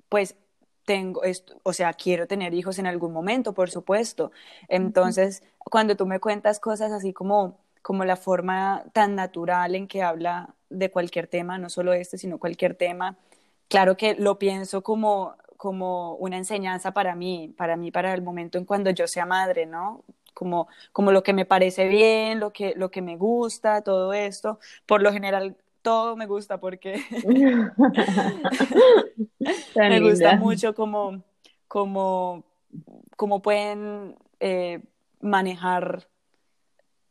pues 0.08 0.36
tengo 0.84 1.24
esto, 1.24 1.60
o 1.64 1.72
sea, 1.72 1.94
quiero 1.94 2.28
tener 2.28 2.54
hijos 2.54 2.78
en 2.78 2.86
algún 2.86 3.12
momento, 3.12 3.54
por 3.54 3.70
supuesto. 3.70 4.30
Entonces, 4.68 5.42
cuando 5.58 5.96
tú 5.96 6.06
me 6.06 6.20
cuentas 6.20 6.60
cosas 6.60 6.92
así 6.92 7.12
como 7.12 7.58
como 7.82 8.04
la 8.04 8.16
forma 8.16 8.84
tan 8.92 9.14
natural 9.14 9.76
en 9.76 9.86
que 9.86 10.02
habla 10.02 10.54
de 10.70 10.90
cualquier 10.90 11.28
tema, 11.28 11.58
no 11.58 11.70
solo 11.70 11.92
este, 11.92 12.18
sino 12.18 12.38
cualquier 12.38 12.74
tema, 12.74 13.16
claro 13.68 13.96
que 13.96 14.14
lo 14.14 14.38
pienso 14.38 14.82
como 14.82 15.36
como 15.56 16.14
una 16.16 16.36
enseñanza 16.36 16.92
para 16.92 17.14
mí, 17.14 17.52
para 17.56 17.76
mí, 17.76 17.90
para 17.90 18.14
el 18.14 18.22
momento 18.22 18.58
en 18.58 18.64
cuando 18.64 18.90
yo 18.90 19.06
sea 19.06 19.26
madre, 19.26 19.66
¿no? 19.66 20.04
Como, 20.34 20.68
como 20.92 21.12
lo 21.12 21.22
que 21.22 21.32
me 21.32 21.46
parece 21.46 21.88
bien, 21.88 22.40
lo 22.40 22.52
que, 22.52 22.74
lo 22.76 22.90
que 22.90 23.02
me 23.02 23.16
gusta, 23.16 23.82
todo 23.82 24.12
esto. 24.12 24.58
Por 24.84 25.02
lo 25.02 25.12
general, 25.12 25.56
todo 25.82 26.16
me 26.16 26.26
gusta 26.26 26.58
porque 26.58 27.00
me 29.76 30.00
gusta 30.00 30.32
linda. 30.32 30.36
mucho 30.36 30.74
como, 30.74 31.22
como, 31.68 32.44
como 33.16 33.40
pueden 33.40 34.16
eh, 34.40 34.82
manejar 35.20 36.08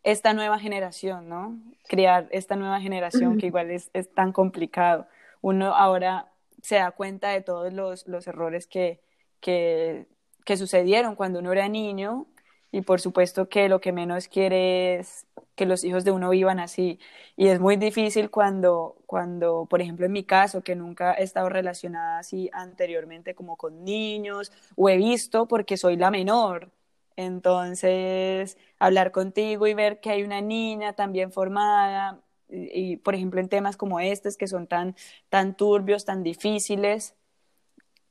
esta 0.04 0.34
nueva 0.34 0.60
generación, 0.60 1.28
¿no? 1.28 1.58
Crear 1.88 2.28
esta 2.32 2.56
nueva 2.56 2.80
generación 2.80 3.38
que 3.38 3.48
igual 3.48 3.72
es, 3.72 3.90
es 3.94 4.14
tan 4.14 4.32
complicado. 4.32 5.08
Uno 5.42 5.74
ahora 5.74 6.28
se 6.66 6.76
da 6.76 6.92
cuenta 6.92 7.30
de 7.30 7.42
todos 7.42 7.72
los, 7.74 8.08
los 8.08 8.28
errores 8.28 8.68
que, 8.68 9.02
que, 9.40 10.08
que, 10.46 10.58
sucedieron 10.58 11.16
cuando 11.16 11.40
uno 11.40 11.52
era 11.52 11.70
niño 11.70 12.28
y 12.72 12.82
por 12.82 13.00
supuesto 13.02 13.50
que 13.50 13.70
lo 13.70 13.80
que 13.82 13.92
menos 13.92 14.28
quiere 14.28 14.96
es 14.96 15.28
que 15.56 15.66
los 15.66 15.84
hijos 15.84 16.04
de 16.04 16.12
uno 16.12 16.30
vivan 16.32 16.60
así. 16.60 17.00
Y 17.38 17.48
es 17.48 17.60
muy 17.60 17.78
difícil 17.78 18.30
cuando, 18.30 18.98
cuando, 19.06 19.66
por 19.70 19.82
ejemplo, 19.82 20.06
en 20.06 20.12
mi 20.12 20.24
caso, 20.24 20.62
que 20.62 20.76
nunca 20.76 21.14
he 21.14 21.24
estado 21.24 21.50
relacionada 21.50 22.20
así 22.20 22.50
anteriormente 22.54 23.36
como 23.36 23.58
con 23.58 23.84
niños, 23.86 24.52
o 24.76 24.90
he 24.90 24.98
visto 24.98 25.48
porque 25.48 25.78
soy 25.78 25.98
la 25.98 26.12
menor. 26.12 26.72
Entonces, 27.16 28.58
hablar 28.80 29.12
contigo 29.12 29.68
y 29.68 29.74
ver 29.74 30.00
que 30.02 30.10
hay 30.12 30.24
una 30.24 30.42
niña 30.42 30.94
también 30.94 31.32
formada, 31.32 32.20
y, 32.50 32.98
por 32.98 33.16
ejemplo 33.16 33.40
en 33.40 33.50
temas 33.50 33.78
como 33.78 34.00
estos 34.00 34.38
que 34.38 34.48
son 34.48 34.68
tan, 34.68 34.96
tan 35.30 35.56
turbios, 35.56 36.06
tan 36.06 36.24
difíciles, 36.24 37.16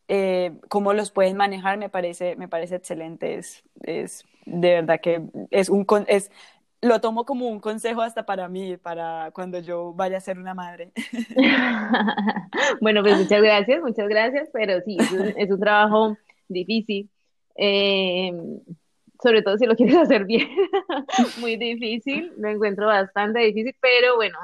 eh, 0.09 0.53
cómo 0.68 0.92
los 0.92 1.11
pueden 1.11 1.37
manejar 1.37 1.79
me 1.79 1.88
parece, 1.88 2.37
me 2.37 2.49
parece 2.49 2.77
excelente, 2.77 3.37
es, 3.37 3.62
es 3.83 4.25
de 4.44 4.75
verdad 4.75 5.01
que 5.01 5.23
es, 5.51 5.68
un, 5.70 5.87
es 6.07 6.31
lo 6.85 7.01
tomo 7.01 7.25
como 7.25 7.49
un 7.49 7.61
consejo 7.61 8.03
hasta 8.03 8.27
para 8.27 8.49
mí, 8.49 8.77
para 8.77 9.31
cuando 9.33 9.59
yo 9.59 9.94
vaya 9.94 10.18
a 10.18 10.20
ser 10.20 10.38
una 10.38 10.55
madre. 10.55 10.92
bueno, 12.81 13.03
pues 13.03 13.18
muchas 13.18 13.40
gracias, 13.40 13.81
muchas 13.81 14.09
gracias, 14.09 14.51
pero 14.53 14.81
sí, 14.85 14.99
es 15.37 15.51
un, 15.51 15.61
trabajo 15.61 16.16
difícil. 16.49 17.09
Eh, 17.57 18.33
sobre 19.24 19.42
todo 19.42 19.56
si 19.56 19.64
lo 19.64 19.74
quieres 19.76 19.96
hacer 19.96 20.26
bien, 20.26 20.46
muy 21.40 21.56
difícil, 21.56 22.32
lo 22.37 22.48
encuentro 22.48 22.87
bastante 22.87 23.40
difícil, 23.40 23.74
pero 23.80 24.16
bueno, 24.16 24.38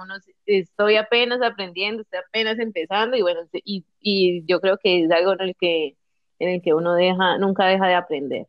estoy 0.46 0.96
apenas 0.96 1.40
aprendiendo, 1.42 2.02
estoy 2.02 2.20
apenas 2.26 2.58
empezando 2.58 3.16
y 3.16 3.22
bueno, 3.22 3.42
y, 3.52 3.84
y 4.00 4.44
yo 4.46 4.60
creo 4.60 4.78
que 4.82 5.04
es 5.04 5.10
algo 5.10 5.34
en 5.34 5.40
el 5.42 5.54
que, 5.54 5.96
en 6.38 6.48
el 6.48 6.62
que 6.62 6.72
uno 6.74 6.94
deja, 6.94 7.36
nunca 7.38 7.66
deja 7.66 7.86
de 7.86 7.94
aprender. 7.94 8.46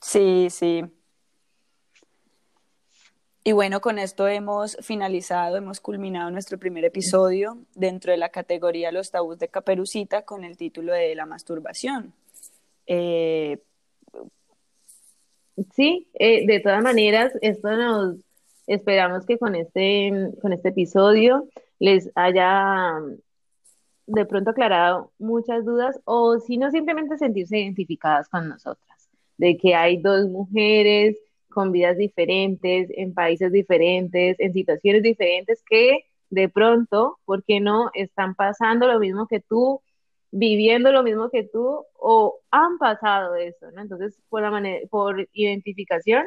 Sí, 0.00 0.48
sí. 0.50 0.84
Y 3.46 3.52
bueno, 3.52 3.82
con 3.82 3.98
esto 3.98 4.26
hemos 4.26 4.78
finalizado, 4.80 5.58
hemos 5.58 5.78
culminado 5.80 6.30
nuestro 6.30 6.58
primer 6.58 6.86
episodio 6.86 7.58
dentro 7.74 8.10
de 8.10 8.16
la 8.16 8.30
categoría 8.30 8.90
Los 8.90 9.10
tabús 9.10 9.38
de 9.38 9.48
Caperucita 9.48 10.22
con 10.22 10.44
el 10.44 10.56
título 10.56 10.94
de 10.94 11.14
La 11.14 11.26
masturbación. 11.26 12.14
Eh, 12.86 13.58
Sí, 15.74 16.08
eh, 16.14 16.46
de 16.46 16.60
todas 16.60 16.82
maneras, 16.82 17.32
esto 17.40 17.76
nos 17.76 18.16
esperamos 18.66 19.24
que 19.24 19.38
con 19.38 19.54
este, 19.54 20.10
con 20.42 20.52
este 20.52 20.70
episodio 20.70 21.48
les 21.78 22.10
haya 22.16 23.00
de 24.06 24.26
pronto 24.26 24.50
aclarado 24.50 25.12
muchas 25.18 25.64
dudas 25.64 26.00
o 26.04 26.38
si 26.40 26.58
no 26.58 26.70
simplemente 26.70 27.18
sentirse 27.18 27.58
identificadas 27.58 28.28
con 28.28 28.48
nosotras, 28.48 29.08
de 29.38 29.56
que 29.56 29.74
hay 29.74 29.98
dos 29.98 30.28
mujeres 30.28 31.16
con 31.48 31.70
vidas 31.70 31.96
diferentes, 31.96 32.88
en 32.90 33.14
países 33.14 33.52
diferentes, 33.52 34.36
en 34.40 34.52
situaciones 34.52 35.02
diferentes 35.02 35.62
que 35.68 36.04
de 36.30 36.48
pronto, 36.48 37.18
¿por 37.24 37.44
qué 37.44 37.60
no 37.60 37.90
están 37.94 38.34
pasando 38.34 38.88
lo 38.88 38.98
mismo 38.98 39.28
que 39.28 39.40
tú 39.40 39.80
viviendo 40.36 40.90
lo 40.90 41.04
mismo 41.04 41.30
que 41.30 41.44
tú 41.44 41.86
o 41.94 42.40
han 42.50 42.78
pasado 42.78 43.36
eso, 43.36 43.70
¿no? 43.70 43.82
Entonces, 43.82 44.20
por, 44.28 44.42
por 44.90 45.28
identificación, 45.32 46.24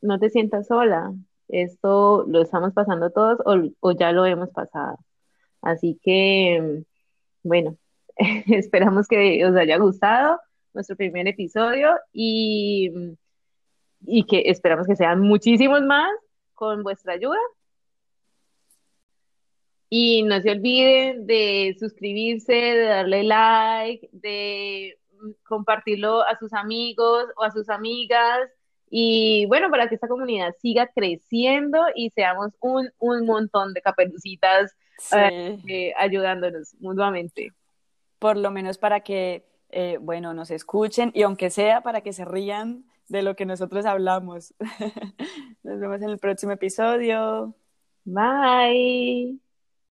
no 0.00 0.18
te 0.20 0.30
sientas 0.30 0.68
sola. 0.68 1.12
Esto 1.48 2.24
lo 2.28 2.42
estamos 2.42 2.72
pasando 2.72 3.10
todos 3.10 3.38
o, 3.80 3.92
ya 3.92 4.12
lo 4.12 4.24
hemos 4.24 4.50
pasado. 4.50 4.98
Así 5.62 5.98
que, 6.02 6.84
bueno, 7.42 7.76
esperamos 8.46 9.08
que 9.08 9.44
os 9.46 9.56
haya 9.56 9.78
gustado 9.78 10.40
nuestro 10.72 10.96
primer 10.96 11.26
episodio 11.26 11.90
y, 12.12 13.16
y 14.02 14.24
que 14.26 14.44
esperamos 14.46 14.86
que 14.86 14.96
sean 14.96 15.20
muchísimos 15.20 15.82
más 15.82 16.10
con 16.54 16.84
vuestra 16.84 17.14
ayuda 17.14 17.38
y 19.94 20.22
no 20.22 20.40
se 20.40 20.52
olviden 20.52 21.26
de 21.26 21.76
suscribirse, 21.78 22.50
de 22.54 22.84
darle 22.84 23.24
like, 23.24 24.08
de 24.12 24.98
compartirlo 25.42 26.22
a 26.22 26.38
sus 26.38 26.54
amigos 26.54 27.26
o 27.36 27.42
a 27.44 27.50
sus 27.50 27.68
amigas. 27.68 28.48
Y 28.88 29.44
bueno, 29.48 29.70
para 29.70 29.90
que 29.90 29.96
esta 29.96 30.08
comunidad 30.08 30.54
siga 30.62 30.86
creciendo 30.86 31.78
y 31.94 32.08
seamos 32.08 32.52
un, 32.60 32.90
montón 33.26 33.74
de 33.74 33.82
caperucitas 33.82 34.74
eh, 35.14 35.58
eh, 35.68 35.92
ayudándonos 35.98 36.74
mutuamente. 36.80 37.52
Por 38.18 38.38
lo 38.38 38.50
menos 38.50 38.78
para 38.78 39.00
que, 39.00 39.44
eh, 39.68 39.98
bueno, 40.00 40.32
nos 40.32 40.50
escuchen 40.50 41.10
y 41.12 41.20
aunque 41.20 41.50
sea 41.50 41.82
para 41.82 42.00
que 42.00 42.14
se 42.14 42.24
rían 42.24 42.86
de 43.10 43.20
lo 43.20 43.36
que 43.36 43.44
nosotros 43.44 43.84
hablamos. 43.84 44.54
Nos 45.62 45.80
vemos 45.80 46.00
en 46.00 46.08
el 46.08 46.18
próximo 46.18 46.52
episodio. 46.52 47.54
Bye. 48.06 49.41